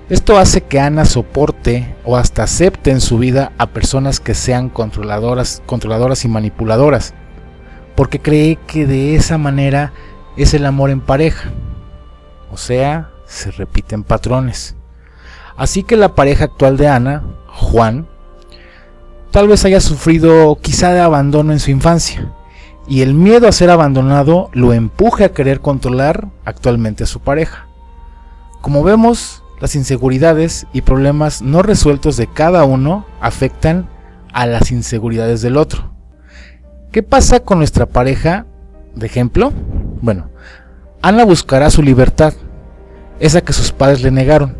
Esto 0.08 0.36
hace 0.36 0.62
que 0.62 0.80
Ana 0.80 1.04
soporte 1.04 1.94
o 2.04 2.16
hasta 2.16 2.42
acepte 2.42 2.90
en 2.90 3.00
su 3.00 3.18
vida 3.18 3.52
a 3.58 3.68
personas 3.68 4.20
que 4.20 4.34
sean 4.34 4.68
controladoras, 4.68 5.62
controladoras 5.66 6.24
y 6.24 6.28
manipuladoras, 6.28 7.14
porque 7.94 8.20
cree 8.20 8.58
que 8.66 8.86
de 8.86 9.14
esa 9.14 9.38
manera 9.38 9.92
es 10.36 10.54
el 10.54 10.66
amor 10.66 10.90
en 10.90 11.00
pareja. 11.00 11.50
O 12.50 12.56
sea, 12.56 13.10
se 13.26 13.50
repiten 13.50 14.04
patrones. 14.04 14.76
Así 15.56 15.82
que 15.82 15.96
la 15.96 16.14
pareja 16.14 16.44
actual 16.44 16.76
de 16.76 16.88
Ana, 16.88 17.22
Juan, 17.46 18.06
tal 19.30 19.48
vez 19.48 19.64
haya 19.64 19.80
sufrido 19.80 20.58
quizá 20.60 20.92
de 20.92 21.00
abandono 21.00 21.52
en 21.52 21.60
su 21.60 21.70
infancia 21.70 22.32
y 22.86 23.02
el 23.02 23.14
miedo 23.14 23.48
a 23.48 23.52
ser 23.52 23.70
abandonado 23.70 24.50
lo 24.52 24.72
empuje 24.72 25.24
a 25.24 25.32
querer 25.32 25.60
controlar 25.60 26.28
actualmente 26.44 27.04
a 27.04 27.06
su 27.06 27.20
pareja. 27.20 27.68
Como 28.62 28.84
vemos, 28.84 29.42
las 29.60 29.74
inseguridades 29.74 30.68
y 30.72 30.82
problemas 30.82 31.42
no 31.42 31.62
resueltos 31.62 32.16
de 32.16 32.28
cada 32.28 32.62
uno 32.62 33.04
afectan 33.20 33.88
a 34.32 34.46
las 34.46 34.70
inseguridades 34.70 35.42
del 35.42 35.56
otro. 35.56 35.92
¿Qué 36.92 37.02
pasa 37.02 37.40
con 37.40 37.58
nuestra 37.58 37.86
pareja? 37.86 38.46
De 38.94 39.06
ejemplo, 39.06 39.52
bueno, 40.00 40.30
Ana 41.02 41.24
buscará 41.24 41.70
su 41.70 41.82
libertad, 41.82 42.34
esa 43.18 43.40
que 43.40 43.52
sus 43.52 43.72
padres 43.72 44.00
le 44.02 44.12
negaron, 44.12 44.56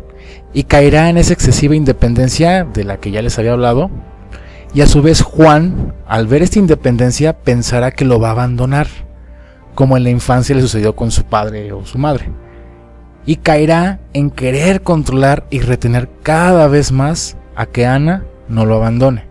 y 0.51 0.63
caerá 0.63 1.09
en 1.09 1.17
esa 1.17 1.31
excesiva 1.31 1.73
independencia 1.73 2.65
de 2.65 2.83
la 2.83 2.97
que 2.97 3.11
ya 3.11 3.21
les 3.21 3.39
había 3.39 3.53
hablado, 3.53 3.89
y 4.73 4.81
a 4.81 4.87
su 4.87 5.01
vez 5.01 5.21
Juan, 5.21 5.93
al 6.05 6.27
ver 6.27 6.41
esta 6.41 6.59
independencia, 6.59 7.39
pensará 7.39 7.91
que 7.91 8.03
lo 8.03 8.19
va 8.19 8.29
a 8.29 8.31
abandonar, 8.31 8.87
como 9.75 9.95
en 9.95 10.03
la 10.03 10.09
infancia 10.09 10.55
le 10.55 10.61
sucedió 10.61 10.93
con 10.93 11.09
su 11.09 11.23
padre 11.23 11.71
o 11.71 11.85
su 11.85 11.97
madre. 11.97 12.29
Y 13.25 13.37
caerá 13.37 13.99
en 14.13 14.29
querer 14.29 14.81
controlar 14.81 15.45
y 15.49 15.59
retener 15.59 16.09
cada 16.23 16.67
vez 16.67 16.91
más 16.91 17.37
a 17.55 17.65
que 17.65 17.85
Ana 17.85 18.25
no 18.49 18.65
lo 18.65 18.75
abandone. 18.75 19.25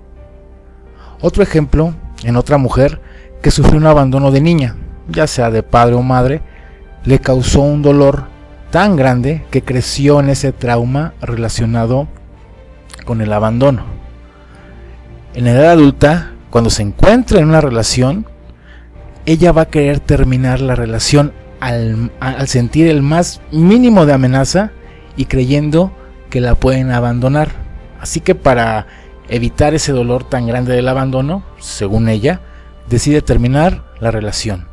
Otro 1.20 1.42
ejemplo, 1.42 1.94
en 2.24 2.36
otra 2.36 2.58
mujer 2.58 3.00
que 3.42 3.50
sufrió 3.50 3.78
un 3.78 3.86
abandono 3.86 4.30
de 4.30 4.40
niña, 4.40 4.76
ya 5.08 5.26
sea 5.26 5.50
de 5.50 5.62
padre 5.62 5.94
o 5.94 6.02
madre, 6.02 6.40
le 7.04 7.18
causó 7.18 7.60
un 7.60 7.82
dolor 7.82 8.24
tan 8.70 8.96
grande 8.96 9.44
que 9.50 9.62
creció 9.62 10.20
en 10.20 10.30
ese 10.30 10.52
trauma 10.52 11.12
relacionado 11.20 12.08
con 13.04 13.20
el 13.20 13.32
abandono. 13.32 13.84
En 15.34 15.44
la 15.44 15.52
edad 15.52 15.70
adulta, 15.72 16.32
cuando 16.50 16.70
se 16.70 16.82
encuentra 16.82 17.38
en 17.38 17.48
una 17.48 17.60
relación, 17.60 18.26
ella 19.26 19.52
va 19.52 19.62
a 19.62 19.68
querer 19.68 20.00
terminar 20.00 20.60
la 20.60 20.74
relación 20.74 21.32
al, 21.62 22.10
sentir 22.48 22.88
el 22.88 23.02
más 23.02 23.40
mínimo 23.52 24.04
de 24.04 24.12
amenaza 24.12 24.72
y 25.16 25.26
creyendo 25.26 25.92
que 26.28 26.40
la 26.40 26.56
pueden 26.56 26.90
abandonar. 26.90 27.50
Así 28.00 28.20
que 28.20 28.34
para 28.34 28.88
evitar 29.28 29.72
ese 29.72 29.92
dolor 29.92 30.24
tan 30.24 30.48
grande 30.48 30.74
del 30.74 30.88
abandono, 30.88 31.44
según 31.60 32.08
ella, 32.08 32.40
decide 32.90 33.22
terminar 33.22 33.84
la 34.00 34.10
relación. 34.10 34.66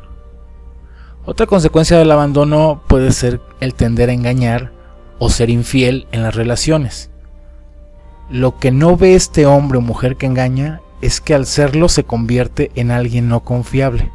Otra 1.24 1.46
consecuencia 1.46 1.96
del 1.96 2.10
abandono 2.10 2.82
puede 2.88 3.12
ser 3.12 3.40
el 3.60 3.74
tender 3.74 4.08
a 4.08 4.14
engañar 4.14 4.72
o 5.20 5.30
ser 5.30 5.48
infiel 5.48 6.08
en 6.10 6.24
las 6.24 6.34
relaciones. 6.34 7.10
Lo 8.30 8.58
que 8.58 8.72
no 8.72 8.96
ve 8.96 9.14
este 9.14 9.46
hombre 9.46 9.78
o 9.78 9.80
mujer 9.80 10.16
que 10.16 10.26
engaña 10.26 10.80
es 11.02 11.20
que 11.20 11.34
al 11.34 11.46
serlo 11.46 11.88
se 11.88 12.02
convierte 12.02 12.72
en 12.74 12.90
alguien 12.90 13.28
no 13.28 13.40
confiable. 13.40 14.10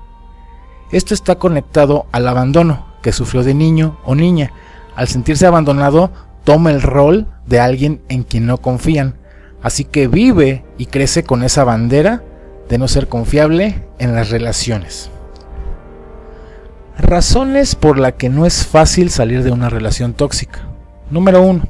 Esto 0.91 1.13
está 1.13 1.35
conectado 1.35 2.05
al 2.11 2.27
abandono 2.27 2.85
que 3.01 3.11
sufrió 3.11 3.43
de 3.43 3.53
niño 3.53 3.97
o 4.03 4.15
niña. 4.15 4.51
Al 4.95 5.07
sentirse 5.07 5.45
abandonado, 5.45 6.11
toma 6.43 6.71
el 6.71 6.81
rol 6.81 7.27
de 7.45 7.59
alguien 7.59 8.01
en 8.09 8.23
quien 8.23 8.45
no 8.45 8.57
confían. 8.57 9.15
Así 9.61 9.83
que 9.83 10.07
vive 10.07 10.63
y 10.77 10.85
crece 10.85 11.23
con 11.23 11.43
esa 11.43 11.63
bandera 11.63 12.23
de 12.69 12.77
no 12.77 12.87
ser 12.87 13.07
confiable 13.07 13.83
en 13.99 14.15
las 14.15 14.29
relaciones. 14.29 15.09
Razones 16.97 17.75
por 17.75 17.99
las 17.99 18.13
que 18.13 18.29
no 18.29 18.45
es 18.45 18.65
fácil 18.65 19.09
salir 19.09 19.43
de 19.43 19.51
una 19.51 19.69
relación 19.69 20.13
tóxica. 20.13 20.61
Número 21.11 21.41
1. 21.41 21.63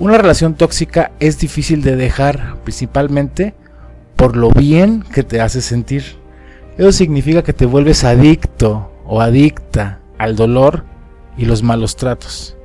Una 0.00 0.18
relación 0.18 0.54
tóxica 0.54 1.12
es 1.20 1.38
difícil 1.38 1.82
de 1.82 1.96
dejar 1.96 2.56
principalmente 2.64 3.54
por 4.16 4.36
lo 4.36 4.50
bien 4.50 5.02
que 5.02 5.22
te 5.22 5.40
hace 5.40 5.62
sentir. 5.62 6.23
Eso 6.76 6.90
significa 6.90 7.42
que 7.42 7.52
te 7.52 7.66
vuelves 7.66 8.02
adicto 8.02 8.90
o 9.06 9.20
adicta 9.20 10.00
al 10.18 10.34
dolor 10.34 10.84
y 11.36 11.44
los 11.44 11.62
malos 11.62 11.94
tratos. 11.94 12.56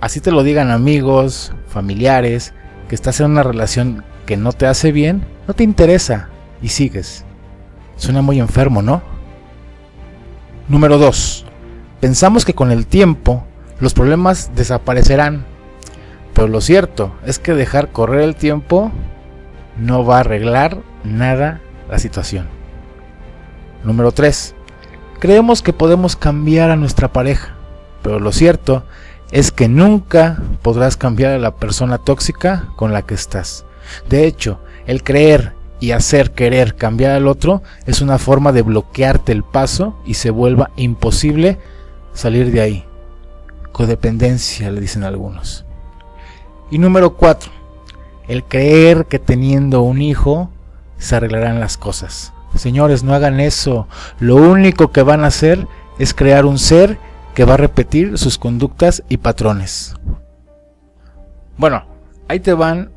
Así 0.00 0.20
te 0.20 0.32
lo 0.32 0.42
digan 0.42 0.70
amigos, 0.70 1.52
familiares, 1.68 2.52
que 2.88 2.96
estás 2.96 3.20
en 3.20 3.30
una 3.30 3.44
relación 3.44 4.02
que 4.26 4.36
no 4.36 4.52
te 4.52 4.66
hace 4.66 4.90
bien, 4.90 5.24
no 5.46 5.54
te 5.54 5.62
interesa 5.62 6.30
y 6.62 6.68
sigues. 6.68 7.24
Suena 7.96 8.22
muy 8.22 8.40
enfermo, 8.40 8.82
¿no? 8.82 9.02
Número 10.68 10.98
2. 10.98 11.46
Pensamos 12.00 12.44
que 12.44 12.54
con 12.54 12.72
el 12.72 12.86
tiempo 12.86 13.44
los 13.78 13.94
problemas 13.94 14.50
desaparecerán, 14.56 15.44
pero 16.34 16.48
lo 16.48 16.60
cierto 16.60 17.14
es 17.24 17.38
que 17.38 17.54
dejar 17.54 17.92
correr 17.92 18.22
el 18.22 18.34
tiempo 18.34 18.90
no 19.78 20.04
va 20.04 20.16
a 20.16 20.20
arreglar 20.20 20.78
nada 21.04 21.60
la 21.88 21.98
situación. 21.98 22.59
Número 23.84 24.12
3. 24.12 24.54
Creemos 25.18 25.62
que 25.62 25.72
podemos 25.72 26.16
cambiar 26.16 26.70
a 26.70 26.76
nuestra 26.76 27.12
pareja, 27.12 27.54
pero 28.02 28.20
lo 28.20 28.32
cierto 28.32 28.84
es 29.30 29.52
que 29.52 29.68
nunca 29.68 30.42
podrás 30.62 30.96
cambiar 30.96 31.32
a 31.32 31.38
la 31.38 31.54
persona 31.56 31.98
tóxica 31.98 32.68
con 32.76 32.92
la 32.92 33.02
que 33.02 33.14
estás. 33.14 33.64
De 34.08 34.26
hecho, 34.26 34.60
el 34.86 35.02
creer 35.02 35.54
y 35.78 35.92
hacer 35.92 36.32
querer 36.32 36.76
cambiar 36.76 37.12
al 37.12 37.26
otro 37.26 37.62
es 37.86 38.02
una 38.02 38.18
forma 38.18 38.52
de 38.52 38.62
bloquearte 38.62 39.32
el 39.32 39.44
paso 39.44 39.98
y 40.04 40.14
se 40.14 40.30
vuelva 40.30 40.70
imposible 40.76 41.58
salir 42.12 42.52
de 42.52 42.60
ahí. 42.60 42.84
Codependencia, 43.72 44.70
le 44.70 44.80
dicen 44.80 45.04
algunos. 45.04 45.64
Y 46.70 46.78
número 46.78 47.16
4. 47.16 47.50
El 48.28 48.44
creer 48.44 49.06
que 49.06 49.18
teniendo 49.18 49.82
un 49.82 50.02
hijo 50.02 50.50
se 50.98 51.16
arreglarán 51.16 51.60
las 51.60 51.76
cosas. 51.76 52.32
Señores, 52.54 53.04
no 53.04 53.14
hagan 53.14 53.40
eso. 53.40 53.86
Lo 54.18 54.36
único 54.36 54.90
que 54.90 55.02
van 55.02 55.24
a 55.24 55.28
hacer 55.28 55.66
es 55.98 56.14
crear 56.14 56.46
un 56.46 56.58
ser 56.58 56.98
que 57.34 57.44
va 57.44 57.54
a 57.54 57.58
repetir 57.58 58.18
sus 58.18 58.38
conductas 58.38 59.02
y 59.08 59.18
patrones. 59.18 59.94
Bueno, 61.56 61.84
ahí 62.28 62.40
te 62.40 62.54
van 62.54 62.90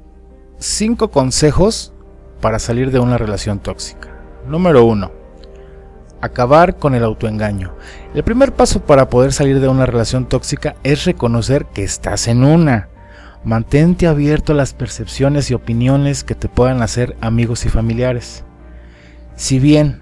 5 0.58 1.10
consejos 1.10 1.94
para 2.42 2.60
salir 2.60 2.92
de 2.92 3.00
una 3.00 3.18
relación 3.18 3.60
tóxica. 3.60 4.10
Número 4.48 4.86
1. 4.86 5.12
Acabar 6.22 6.78
con 6.78 6.96
el 6.96 7.04
autoengaño. 7.04 7.76
El 8.13 8.24
primer 8.24 8.54
paso 8.54 8.82
para 8.82 9.10
poder 9.10 9.34
salir 9.34 9.60
de 9.60 9.68
una 9.68 9.86
relación 9.86 10.28
tóxica 10.28 10.76
es 10.84 11.06
reconocer 11.06 11.66
que 11.66 11.84
estás 11.84 12.28
en 12.28 12.44
una. 12.46 12.89
Mantente 13.44 14.08
abierto 14.08 14.54
a 14.54 14.56
las 14.56 14.74
percepciones 14.74 15.52
y 15.52 15.54
opiniones 15.54 16.24
que 16.24 16.36
te 16.36 16.48
puedan 16.48 16.82
hacer 16.82 17.18
amigos 17.20 17.66
y 17.66 17.70
familiares. 17.70 18.46
Si 19.36 19.60
bien 19.60 20.02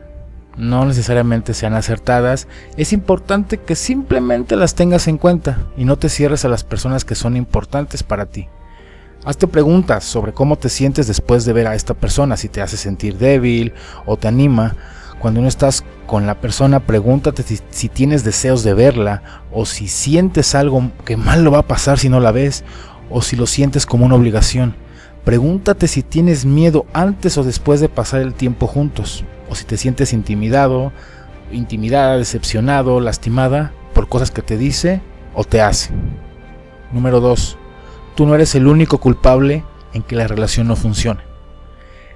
no 0.57 0.85
necesariamente 0.85 1.53
sean 1.53 1.73
acertadas, 1.73 2.47
es 2.77 2.93
importante 2.93 3.57
que 3.57 3.75
simplemente 3.75 4.55
las 4.55 4.75
tengas 4.75 5.07
en 5.07 5.17
cuenta 5.17 5.59
y 5.77 5.85
no 5.85 5.97
te 5.97 6.09
cierres 6.09 6.45
a 6.45 6.49
las 6.49 6.63
personas 6.63 7.05
que 7.05 7.15
son 7.15 7.37
importantes 7.37 8.03
para 8.03 8.25
ti. 8.25 8.47
Hazte 9.23 9.47
preguntas 9.47 10.03
sobre 10.03 10.33
cómo 10.33 10.57
te 10.57 10.67
sientes 10.67 11.07
después 11.07 11.45
de 11.45 11.53
ver 11.53 11.67
a 11.67 11.75
esta 11.75 11.93
persona, 11.93 12.37
si 12.37 12.49
te 12.49 12.61
hace 12.61 12.75
sentir 12.75 13.17
débil 13.17 13.73
o 14.05 14.17
te 14.17 14.27
anima. 14.27 14.75
Cuando 15.19 15.41
no 15.41 15.47
estás 15.47 15.83
con 16.07 16.25
la 16.25 16.41
persona, 16.41 16.79
pregúntate 16.79 17.43
si, 17.43 17.89
tienes 17.89 18.23
deseos 18.23 18.63
de 18.63 18.73
verla 18.73 19.21
o 19.51 19.67
si 19.67 19.87
sientes 19.87 20.55
algo 20.55 20.91
que 21.05 21.17
mal 21.17 21.43
lo 21.43 21.51
va 21.51 21.59
a 21.59 21.67
pasar 21.67 21.99
si 21.99 22.09
no 22.09 22.19
la 22.19 22.31
ves 22.31 22.63
o 23.11 23.21
si 23.21 23.35
lo 23.35 23.45
sientes 23.45 23.85
como 23.85 24.07
una 24.07 24.15
obligación. 24.15 24.75
Pregúntate 25.23 25.87
si 25.87 26.03
tienes 26.03 26.45
miedo 26.45 26.85
antes 26.93 27.37
o 27.37 27.43
después 27.43 27.79
de 27.79 27.89
pasar 27.89 28.21
el 28.21 28.33
tiempo 28.33 28.67
juntos 28.67 29.23
o 29.49 29.55
si 29.55 29.65
te 29.65 29.77
sientes 29.77 30.13
intimidado, 30.13 30.91
intimidada, 31.51 32.17
decepcionado, 32.17 32.99
lastimada 32.99 33.71
por 33.93 34.09
cosas 34.09 34.31
que 34.31 34.41
te 34.41 34.57
dice 34.57 35.01
o 35.33 35.43
te 35.43 35.61
hace. 35.61 35.91
Número 36.91 37.19
2 37.19 37.57
tú 38.15 38.25
no 38.25 38.35
eres 38.35 38.55
el 38.55 38.67
único 38.67 38.99
culpable 38.99 39.63
en 39.93 40.03
que 40.03 40.15
la 40.15 40.27
relación 40.27 40.67
no 40.67 40.75
funcione. 40.75 41.21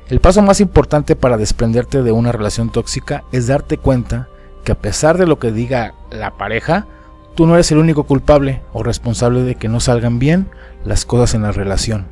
El 0.08 0.20
paso 0.20 0.42
más 0.42 0.62
importante 0.62 1.16
para 1.16 1.38
desprenderte 1.38 2.04
de 2.04 2.12
una 2.12 2.32
relación 2.32 2.70
tóxica 2.70 3.24
es 3.32 3.48
darte 3.48 3.78
cuenta 3.78 4.30
que 4.64 4.72
a 4.72 4.80
pesar 4.80 5.18
de 5.18 5.26
lo 5.26 5.40
que 5.40 5.52
diga 5.52 5.96
la 6.12 6.38
pareja, 6.38 6.86
tú 7.34 7.48
no 7.48 7.56
eres 7.56 7.72
el 7.72 7.80
único 7.80 8.04
culpable 8.04 8.62
o 8.72 8.84
responsable 8.84 9.42
de 9.42 9.56
que 9.56 9.68
no 9.68 9.80
salgan 9.80 10.20
bien 10.20 10.48
las 10.84 11.06
cosas 11.06 11.34
en 11.34 11.42
la 11.42 11.52
relación. 11.52 12.06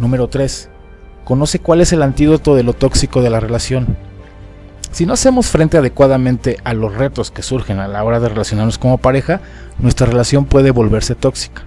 Número 0.00 0.28
3. 0.28 0.70
Conoce 1.24 1.58
cuál 1.58 1.82
es 1.82 1.92
el 1.92 2.02
antídoto 2.02 2.54
de 2.54 2.62
lo 2.62 2.72
tóxico 2.72 3.20
de 3.20 3.28
la 3.28 3.38
relación. 3.38 3.98
Si 4.90 5.04
no 5.04 5.12
hacemos 5.12 5.48
frente 5.48 5.76
adecuadamente 5.76 6.56
a 6.64 6.72
los 6.72 6.94
retos 6.94 7.30
que 7.30 7.42
surgen 7.42 7.78
a 7.78 7.86
la 7.86 8.02
hora 8.02 8.18
de 8.18 8.30
relacionarnos 8.30 8.78
como 8.78 8.96
pareja, 8.96 9.42
nuestra 9.78 10.06
relación 10.06 10.46
puede 10.46 10.70
volverse 10.70 11.14
tóxica. 11.14 11.64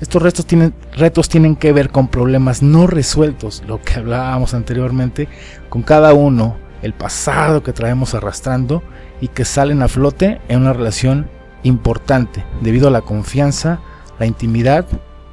Estos 0.00 0.22
retos 0.22 0.46
tienen, 0.46 0.72
retos 0.96 1.28
tienen 1.28 1.56
que 1.56 1.72
ver 1.72 1.90
con 1.90 2.06
problemas 2.06 2.62
no 2.62 2.86
resueltos, 2.86 3.64
lo 3.66 3.82
que 3.82 3.94
hablábamos 3.94 4.54
anteriormente, 4.54 5.28
con 5.68 5.82
cada 5.82 6.14
uno, 6.14 6.56
el 6.82 6.94
pasado 6.94 7.64
que 7.64 7.72
traemos 7.72 8.14
arrastrando 8.14 8.82
y 9.20 9.26
que 9.26 9.44
salen 9.44 9.82
a 9.82 9.88
flote 9.88 10.40
en 10.48 10.60
una 10.60 10.72
relación 10.72 11.28
importante 11.64 12.44
debido 12.60 12.86
a 12.86 12.92
la 12.92 13.00
confianza, 13.00 13.80
la 14.20 14.26
intimidad 14.26 14.86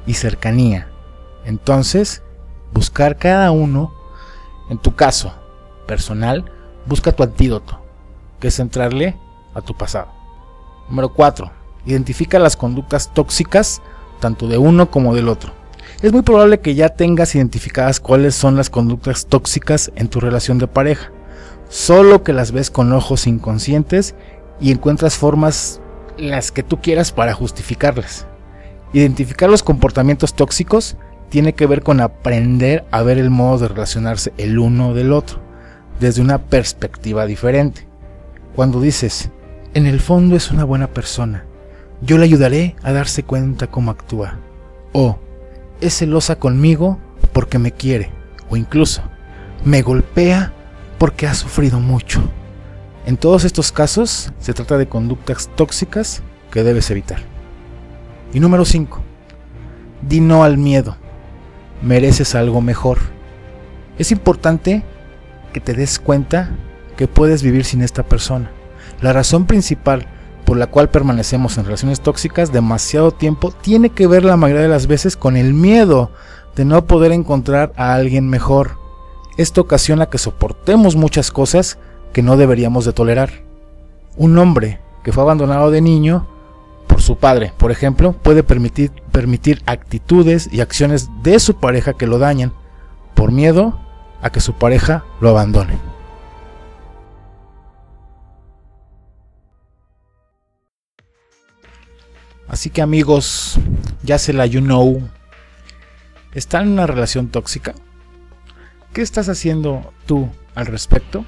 y 0.04 0.14
cercanía. 0.14 0.88
Entonces, 1.44 2.22
buscar 2.72 3.16
cada 3.16 3.50
uno, 3.50 3.92
en 4.68 4.78
tu 4.78 4.94
caso 4.94 5.32
personal, 5.86 6.44
busca 6.86 7.12
tu 7.12 7.22
antídoto, 7.22 7.80
que 8.38 8.48
es 8.48 8.58
entrarle 8.58 9.16
a 9.54 9.60
tu 9.60 9.76
pasado. 9.76 10.08
Número 10.88 11.12
4. 11.12 11.50
Identifica 11.86 12.38
las 12.38 12.56
conductas 12.56 13.12
tóxicas 13.12 13.82
tanto 14.20 14.46
de 14.46 14.58
uno 14.58 14.90
como 14.90 15.14
del 15.14 15.28
otro. 15.28 15.52
Es 16.02 16.12
muy 16.12 16.22
probable 16.22 16.60
que 16.60 16.74
ya 16.74 16.90
tengas 16.90 17.34
identificadas 17.34 17.98
cuáles 17.98 18.34
son 18.34 18.56
las 18.56 18.70
conductas 18.70 19.26
tóxicas 19.26 19.90
en 19.96 20.08
tu 20.08 20.20
relación 20.20 20.58
de 20.58 20.68
pareja, 20.68 21.10
solo 21.68 22.22
que 22.22 22.32
las 22.32 22.52
ves 22.52 22.70
con 22.70 22.92
ojos 22.92 23.26
inconscientes 23.26 24.14
y 24.60 24.70
encuentras 24.70 25.16
formas 25.16 25.80
las 26.16 26.52
que 26.52 26.62
tú 26.62 26.80
quieras 26.80 27.12
para 27.12 27.34
justificarlas. 27.34 28.26
Identificar 28.92 29.50
los 29.50 29.62
comportamientos 29.62 30.34
tóxicos 30.34 30.96
tiene 31.30 31.54
que 31.54 31.66
ver 31.66 31.82
con 31.82 32.00
aprender 32.00 32.84
a 32.90 33.02
ver 33.02 33.18
el 33.18 33.30
modo 33.30 33.58
de 33.60 33.68
relacionarse 33.68 34.32
el 34.36 34.58
uno 34.58 34.94
del 34.94 35.12
otro, 35.12 35.38
desde 35.98 36.20
una 36.20 36.38
perspectiva 36.38 37.24
diferente. 37.24 37.86
Cuando 38.54 38.80
dices, 38.80 39.30
en 39.72 39.86
el 39.86 40.00
fondo 40.00 40.36
es 40.36 40.50
una 40.50 40.64
buena 40.64 40.88
persona, 40.88 41.44
yo 42.02 42.18
le 42.18 42.24
ayudaré 42.24 42.76
a 42.82 42.92
darse 42.92 43.22
cuenta 43.22 43.68
cómo 43.68 43.90
actúa. 43.90 44.38
O 44.92 45.18
es 45.80 45.98
celosa 45.98 46.36
conmigo 46.36 46.98
porque 47.32 47.58
me 47.58 47.72
quiere. 47.72 48.10
O 48.48 48.56
incluso 48.56 49.02
me 49.64 49.82
golpea 49.82 50.52
porque 50.98 51.26
ha 51.26 51.34
sufrido 51.34 51.78
mucho. 51.78 52.22
En 53.06 53.16
todos 53.16 53.44
estos 53.44 53.70
casos 53.70 54.32
se 54.38 54.54
trata 54.54 54.78
de 54.78 54.88
conductas 54.88 55.48
tóxicas 55.54 56.22
que 56.50 56.62
debes 56.62 56.90
evitar. 56.90 57.20
Y 58.32 58.40
número 58.40 58.64
5. 58.64 59.00
Di 60.02 60.20
no 60.20 60.42
al 60.42 60.58
miedo. 60.58 60.96
Mereces 61.82 62.34
algo 62.34 62.60
mejor. 62.60 62.98
Es 63.98 64.12
importante 64.12 64.82
que 65.52 65.60
te 65.60 65.74
des 65.74 65.98
cuenta 65.98 66.50
que 66.96 67.08
puedes 67.08 67.42
vivir 67.42 67.64
sin 67.64 67.82
esta 67.82 68.02
persona. 68.02 68.50
La 69.00 69.12
razón 69.12 69.46
principal 69.46 70.06
por 70.44 70.56
la 70.56 70.66
cual 70.66 70.90
permanecemos 70.90 71.56
en 71.58 71.64
relaciones 71.64 72.00
tóxicas 72.00 72.52
demasiado 72.52 73.12
tiempo 73.12 73.52
tiene 73.52 73.90
que 73.90 74.06
ver 74.06 74.24
la 74.24 74.36
mayoría 74.36 74.62
de 74.62 74.68
las 74.68 74.88
veces 74.88 75.16
con 75.16 75.36
el 75.36 75.54
miedo 75.54 76.10
de 76.56 76.64
no 76.64 76.86
poder 76.86 77.12
encontrar 77.12 77.72
a 77.76 77.94
alguien 77.94 78.28
mejor. 78.28 78.72
Esto 79.36 79.60
ocasiona 79.60 80.06
que 80.06 80.18
soportemos 80.18 80.96
muchas 80.96 81.30
cosas 81.30 81.78
que 82.12 82.22
no 82.22 82.36
deberíamos 82.36 82.84
de 82.84 82.92
tolerar. 82.92 83.30
Un 84.16 84.36
hombre 84.38 84.80
que 85.04 85.12
fue 85.12 85.22
abandonado 85.22 85.70
de 85.70 85.80
niño 85.80 86.26
por 86.88 87.00
su 87.00 87.16
padre, 87.16 87.52
por 87.56 87.70
ejemplo, 87.70 88.12
puede 88.12 88.42
permitir, 88.42 88.90
permitir 89.10 89.62
actitudes 89.66 90.48
y 90.52 90.60
acciones 90.60 91.08
de 91.22 91.38
su 91.40 91.60
pareja 91.60 91.94
que 91.94 92.06
lo 92.06 92.18
dañan 92.18 92.52
por 93.14 93.32
miedo 93.32 93.80
a 94.22 94.30
que 94.30 94.40
su 94.40 94.54
pareja 94.54 95.04
lo 95.20 95.30
abandone. 95.30 95.78
Así 102.48 102.68
que 102.70 102.82
amigos, 102.82 103.58
ya 104.02 104.18
se 104.18 104.32
la 104.32 104.44
you 104.44 104.60
know. 104.60 105.08
¿Están 106.34 106.62
en 106.62 106.72
una 106.72 106.86
relación 106.86 107.28
tóxica? 107.28 107.74
¿Qué 108.92 109.02
estás 109.02 109.28
haciendo 109.28 109.92
tú 110.06 110.28
al 110.56 110.66
respecto? 110.66 111.24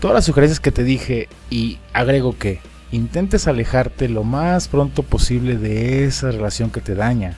Todas 0.00 0.14
las 0.14 0.24
sugerencias 0.24 0.58
que 0.58 0.72
te 0.72 0.84
dije 0.84 1.28
y 1.50 1.78
agrego 1.92 2.38
que 2.38 2.60
intentes 2.92 3.48
alejarte 3.48 4.08
lo 4.08 4.24
más 4.24 4.68
pronto 4.68 5.02
posible 5.02 5.56
de 5.56 6.04
esa 6.04 6.30
relación 6.30 6.70
que 6.70 6.80
te 6.80 6.94
daña. 6.94 7.36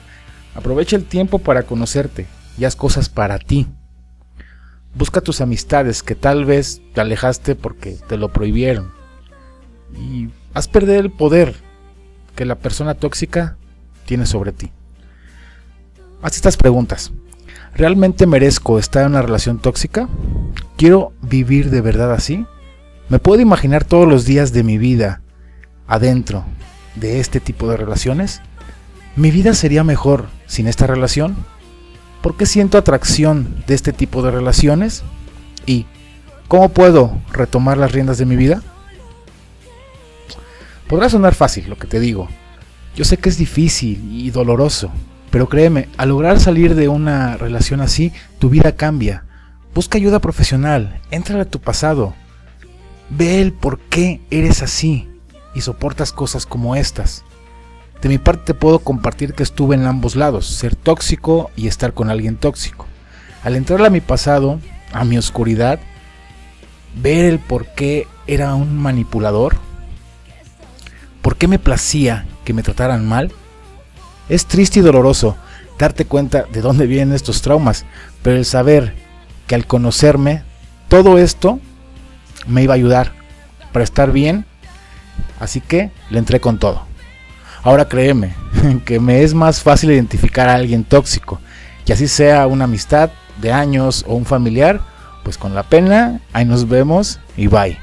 Aprovecha 0.55 0.95
el 0.95 1.05
tiempo 1.05 1.39
para 1.39 1.63
conocerte 1.63 2.27
y 2.57 2.65
haz 2.65 2.75
cosas 2.75 3.09
para 3.09 3.39
ti. 3.39 3.67
Busca 4.95 5.21
tus 5.21 5.41
amistades 5.41 6.03
que 6.03 6.15
tal 6.15 6.45
vez 6.45 6.81
te 6.93 7.01
alejaste 7.01 7.55
porque 7.55 7.97
te 8.07 8.17
lo 8.17 8.29
prohibieron. 8.29 8.91
Y 9.95 10.29
haz 10.53 10.67
perder 10.67 11.05
el 11.05 11.11
poder 11.11 11.55
que 12.35 12.45
la 12.45 12.55
persona 12.55 12.95
tóxica 12.95 13.57
tiene 14.05 14.25
sobre 14.25 14.51
ti. 14.51 14.71
Haz 16.21 16.35
estas 16.35 16.57
preguntas. 16.57 17.11
¿Realmente 17.75 18.25
merezco 18.25 18.79
estar 18.79 19.03
en 19.03 19.11
una 19.11 19.21
relación 19.21 19.59
tóxica? 19.59 20.09
¿Quiero 20.75 21.13
vivir 21.21 21.69
de 21.69 21.81
verdad 21.81 22.11
así? 22.11 22.45
¿Me 23.09 23.19
puedo 23.19 23.41
imaginar 23.41 23.85
todos 23.85 24.07
los 24.07 24.25
días 24.25 24.51
de 24.51 24.63
mi 24.63 24.77
vida 24.77 25.21
adentro 25.89 26.45
de 26.95 27.19
este 27.19 27.41
tipo 27.41 27.69
de 27.69 27.75
relaciones? 27.75 28.41
¿Mi 29.17 29.31
vida 29.31 29.53
sería 29.53 29.83
mejor 29.83 30.27
sin 30.45 30.67
esta 30.67 30.87
relación? 30.87 31.35
¿Por 32.21 32.37
qué 32.37 32.45
siento 32.45 32.77
atracción 32.77 33.63
de 33.67 33.75
este 33.75 33.91
tipo 33.91 34.21
de 34.21 34.31
relaciones? 34.31 35.03
¿Y 35.65 35.87
cómo 36.47 36.69
puedo 36.69 37.19
retomar 37.33 37.77
las 37.77 37.91
riendas 37.91 38.17
de 38.17 38.25
mi 38.25 38.37
vida? 38.37 38.61
Podrá 40.87 41.09
sonar 41.09 41.35
fácil 41.35 41.69
lo 41.69 41.77
que 41.77 41.87
te 41.87 41.99
digo. 41.99 42.29
Yo 42.95 43.03
sé 43.03 43.17
que 43.17 43.29
es 43.29 43.37
difícil 43.37 44.09
y 44.11 44.29
doloroso, 44.31 44.91
pero 45.31 45.47
créeme, 45.47 45.89
al 45.97 46.09
lograr 46.09 46.39
salir 46.39 46.75
de 46.75 46.87
una 46.87 47.37
relación 47.37 47.81
así, 47.81 48.11
tu 48.39 48.49
vida 48.49 48.75
cambia. 48.75 49.25
Busca 49.73 49.97
ayuda 49.97 50.19
profesional, 50.19 50.99
entra 51.11 51.41
a 51.41 51.45
tu 51.45 51.59
pasado. 51.59 52.15
Ve 53.09 53.41
el 53.41 53.53
por 53.53 53.79
qué 53.79 54.21
eres 54.29 54.61
así 54.61 55.08
y 55.53 55.61
soportas 55.61 56.11
cosas 56.11 56.45
como 56.45 56.75
estas. 56.75 57.23
De 58.01 58.09
mi 58.09 58.17
parte 58.17 58.45
te 58.45 58.53
puedo 58.53 58.79
compartir 58.79 59.33
que 59.33 59.43
estuve 59.43 59.75
en 59.75 59.85
ambos 59.85 60.15
lados, 60.15 60.45
ser 60.45 60.75
tóxico 60.75 61.51
y 61.55 61.67
estar 61.67 61.93
con 61.93 62.09
alguien 62.09 62.37
tóxico. 62.37 62.85
Al 63.43 63.55
entrar 63.55 63.83
a 63.85 63.89
mi 63.89 64.01
pasado, 64.01 64.59
a 64.93 65.03
mi 65.05 65.17
oscuridad, 65.17 65.79
ver 66.95 67.25
el 67.25 67.39
por 67.39 67.67
qué 67.67 68.07
era 68.27 68.55
un 68.55 68.77
manipulador, 68.77 69.57
¿Por 71.21 71.35
qué 71.35 71.47
me 71.47 71.59
placía 71.59 72.25
que 72.45 72.53
me 72.53 72.63
trataran 72.63 73.07
mal? 73.07 73.31
Es 74.29 74.45
triste 74.45 74.79
y 74.79 74.81
doloroso 74.81 75.35
darte 75.77 76.05
cuenta 76.05 76.45
de 76.51 76.61
dónde 76.61 76.87
vienen 76.87 77.13
estos 77.13 77.41
traumas, 77.41 77.85
pero 78.21 78.37
el 78.37 78.45
saber 78.45 78.95
que 79.47 79.55
al 79.55 79.65
conocerme, 79.65 80.43
todo 80.87 81.17
esto 81.17 81.59
me 82.47 82.63
iba 82.63 82.73
a 82.73 82.75
ayudar 82.75 83.13
para 83.71 83.83
estar 83.83 84.11
bien, 84.11 84.45
así 85.39 85.61
que 85.61 85.91
le 86.09 86.19
entré 86.19 86.39
con 86.39 86.59
todo. 86.59 86.83
Ahora 87.63 87.87
créeme 87.87 88.33
que 88.85 88.99
me 88.99 89.23
es 89.23 89.33
más 89.33 89.61
fácil 89.61 89.91
identificar 89.91 90.49
a 90.49 90.55
alguien 90.55 90.83
tóxico, 90.83 91.39
y 91.85 91.91
así 91.91 92.07
sea 92.07 92.45
una 92.45 92.65
amistad 92.65 93.09
de 93.41 93.51
años 93.51 94.05
o 94.07 94.15
un 94.15 94.25
familiar, 94.25 94.81
pues 95.23 95.37
con 95.37 95.55
la 95.55 95.63
pena, 95.63 96.21
ahí 96.33 96.45
nos 96.45 96.67
vemos 96.67 97.19
y 97.35 97.47
bye. 97.47 97.77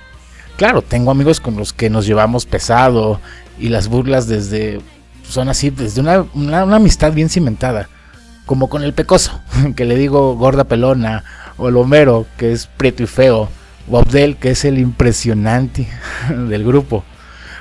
Claro, 0.56 0.80
tengo 0.80 1.10
amigos 1.10 1.40
con 1.40 1.56
los 1.56 1.72
que 1.72 1.90
nos 1.90 2.06
llevamos 2.06 2.46
pesado 2.46 3.20
y 3.58 3.68
las 3.68 3.88
burlas 3.88 4.26
desde 4.26 4.80
son 5.28 5.48
así, 5.48 5.70
desde 5.70 6.00
una, 6.00 6.24
una, 6.34 6.76
amistad 6.76 7.12
bien 7.12 7.28
cimentada, 7.28 7.88
como 8.46 8.68
con 8.68 8.82
el 8.84 8.94
pecoso, 8.94 9.40
que 9.76 9.84
le 9.84 9.96
digo 9.96 10.36
gorda 10.36 10.64
pelona, 10.64 11.24
o 11.56 11.68
el 11.68 11.76
Homero, 11.76 12.26
que 12.36 12.52
es 12.52 12.66
prieto 12.66 13.02
y 13.02 13.06
feo, 13.06 13.48
o 13.90 13.98
Abdel, 13.98 14.36
que 14.36 14.50
es 14.50 14.64
el 14.64 14.78
impresionante 14.78 15.88
del 16.28 16.64
grupo. 16.64 17.04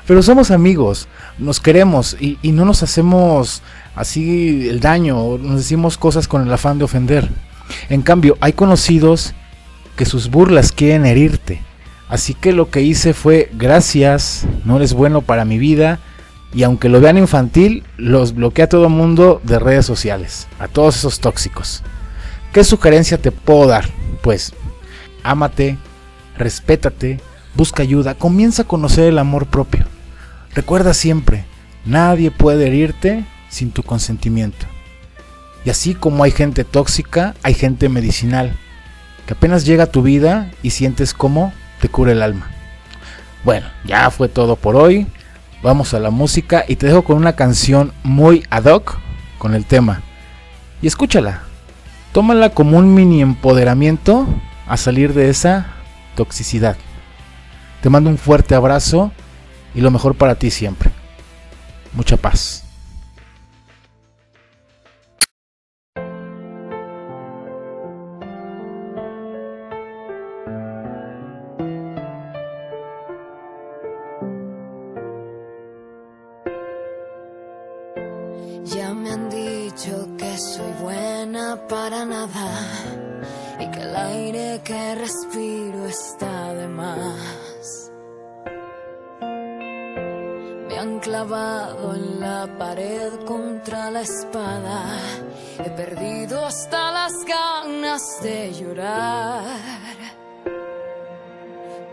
Pero 0.07 0.21
somos 0.21 0.51
amigos, 0.51 1.07
nos 1.37 1.59
queremos 1.59 2.15
y, 2.19 2.37
no 2.51 2.65
nos 2.65 2.83
hacemos 2.83 3.61
así 3.95 4.69
el 4.69 4.79
daño, 4.79 5.37
nos 5.37 5.57
decimos 5.57 5.97
cosas 5.97 6.27
con 6.27 6.43
el 6.43 6.53
afán 6.53 6.77
de 6.77 6.85
ofender. 6.85 7.29
En 7.89 8.01
cambio, 8.01 8.37
hay 8.41 8.53
conocidos 8.53 9.33
que 9.95 10.05
sus 10.05 10.29
burlas 10.29 10.71
quieren 10.71 11.05
herirte 11.05 11.61
Así 12.07 12.33
que 12.33 12.53
lo 12.53 12.69
que 12.69 12.81
hice 12.81 13.13
fue, 13.13 13.49
gracias, 13.53 14.45
no 14.63 14.77
eres 14.77 14.93
bueno 14.93 15.21
para 15.21 15.45
mi 15.45 15.57
vida. 15.57 15.99
Y 16.53 16.63
aunque 16.63 16.87
lo 16.87 17.01
vean 17.01 17.17
infantil, 17.17 17.83
los 17.97 18.33
bloqueé 18.33 18.65
a 18.65 18.69
todo 18.69 18.89
mundo 18.89 19.41
de 19.43 19.59
redes 19.59 19.85
sociales, 19.85 20.47
a 20.59 20.67
todos 20.67 20.95
esos 20.97 21.19
tóxicos. 21.19 21.83
¿Qué 22.53 22.63
sugerencia 22.63 23.17
te 23.17 23.31
puedo 23.31 23.67
dar? 23.67 23.89
Pues, 24.21 24.53
ámate, 25.23 25.77
respétate, 26.37 27.19
busca 27.55 27.83
ayuda, 27.83 28.15
comienza 28.15 28.61
a 28.61 28.67
conocer 28.67 29.05
el 29.05 29.17
amor 29.17 29.47
propio. 29.47 29.85
Recuerda 30.55 30.93
siempre, 30.93 31.43
nadie 31.83 32.31
puede 32.31 32.67
herirte 32.67 33.25
sin 33.49 33.71
tu 33.71 33.83
consentimiento. 33.83 34.65
Y 35.65 35.69
así 35.69 35.93
como 35.93 36.23
hay 36.23 36.31
gente 36.31 36.63
tóxica, 36.63 37.35
hay 37.43 37.53
gente 37.53 37.89
medicinal, 37.89 38.55
que 39.27 39.33
apenas 39.33 39.65
llega 39.65 39.83
a 39.83 39.91
tu 39.91 40.01
vida 40.01 40.49
y 40.63 40.69
sientes 40.69 41.13
como 41.13 41.51
te 41.81 41.89
cura 41.89 42.13
el 42.13 42.21
alma. 42.21 42.49
Bueno, 43.43 43.67
ya 43.83 44.09
fue 44.11 44.29
todo 44.29 44.55
por 44.55 44.77
hoy. 44.77 45.07
Vamos 45.61 45.93
a 45.93 45.99
la 45.99 46.09
música 46.09 46.63
y 46.67 46.77
te 46.77 46.87
dejo 46.87 47.03
con 47.03 47.17
una 47.17 47.35
canción 47.35 47.91
muy 48.03 48.45
ad 48.49 48.65
hoc 48.65 48.97
con 49.37 49.55
el 49.55 49.65
tema. 49.65 50.03
Y 50.81 50.87
escúchala. 50.87 51.41
Tómala 52.13 52.51
como 52.51 52.77
un 52.77 52.93
mini 52.93 53.21
empoderamiento 53.21 54.25
a 54.67 54.77
salir 54.77 55.13
de 55.13 55.29
esa 55.29 55.65
toxicidad. 56.15 56.77
Te 57.81 57.89
mando 57.89 58.09
un 58.09 58.17
fuerte 58.17 58.55
abrazo 58.55 59.11
y 59.75 59.81
lo 59.81 59.91
mejor 59.91 60.15
para 60.15 60.35
ti 60.35 60.49
siempre. 60.49 60.89
Mucha 61.93 62.17
paz. 62.17 62.64
Me 90.75 90.81
han 90.81 90.99
clavado 90.99 91.95
en 91.95 92.19
la 92.19 92.49
pared 92.59 93.23
contra 93.25 93.89
la 93.89 94.01
espada. 94.01 94.99
He 95.57 95.69
perdido 95.69 96.45
hasta 96.45 96.91
las 96.91 97.13
ganas 97.23 98.01
de 98.21 98.53
llorar. 98.53 99.45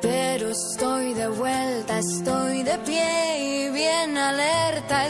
Pero 0.01 0.49
estoy 0.49 1.15
de 1.15 1.29
vuelta, 1.29 2.01
estoy 2.01 2.65
de 2.65 2.77
pie 2.79 3.69
y 3.69 3.71
bien 3.71 4.19
alerta. 4.19 5.07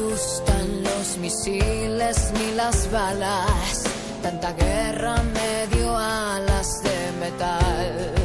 Asustan 0.00 0.82
los 0.82 1.18
misiles 1.18 2.32
ni 2.34 2.54
las 2.54 2.90
balas. 2.90 3.84
Tanta 4.22 4.52
guerra 4.52 5.22
me 5.22 5.76
dio 5.76 5.96
alas 5.96 6.82
de 6.82 7.12
metal. 7.20 8.19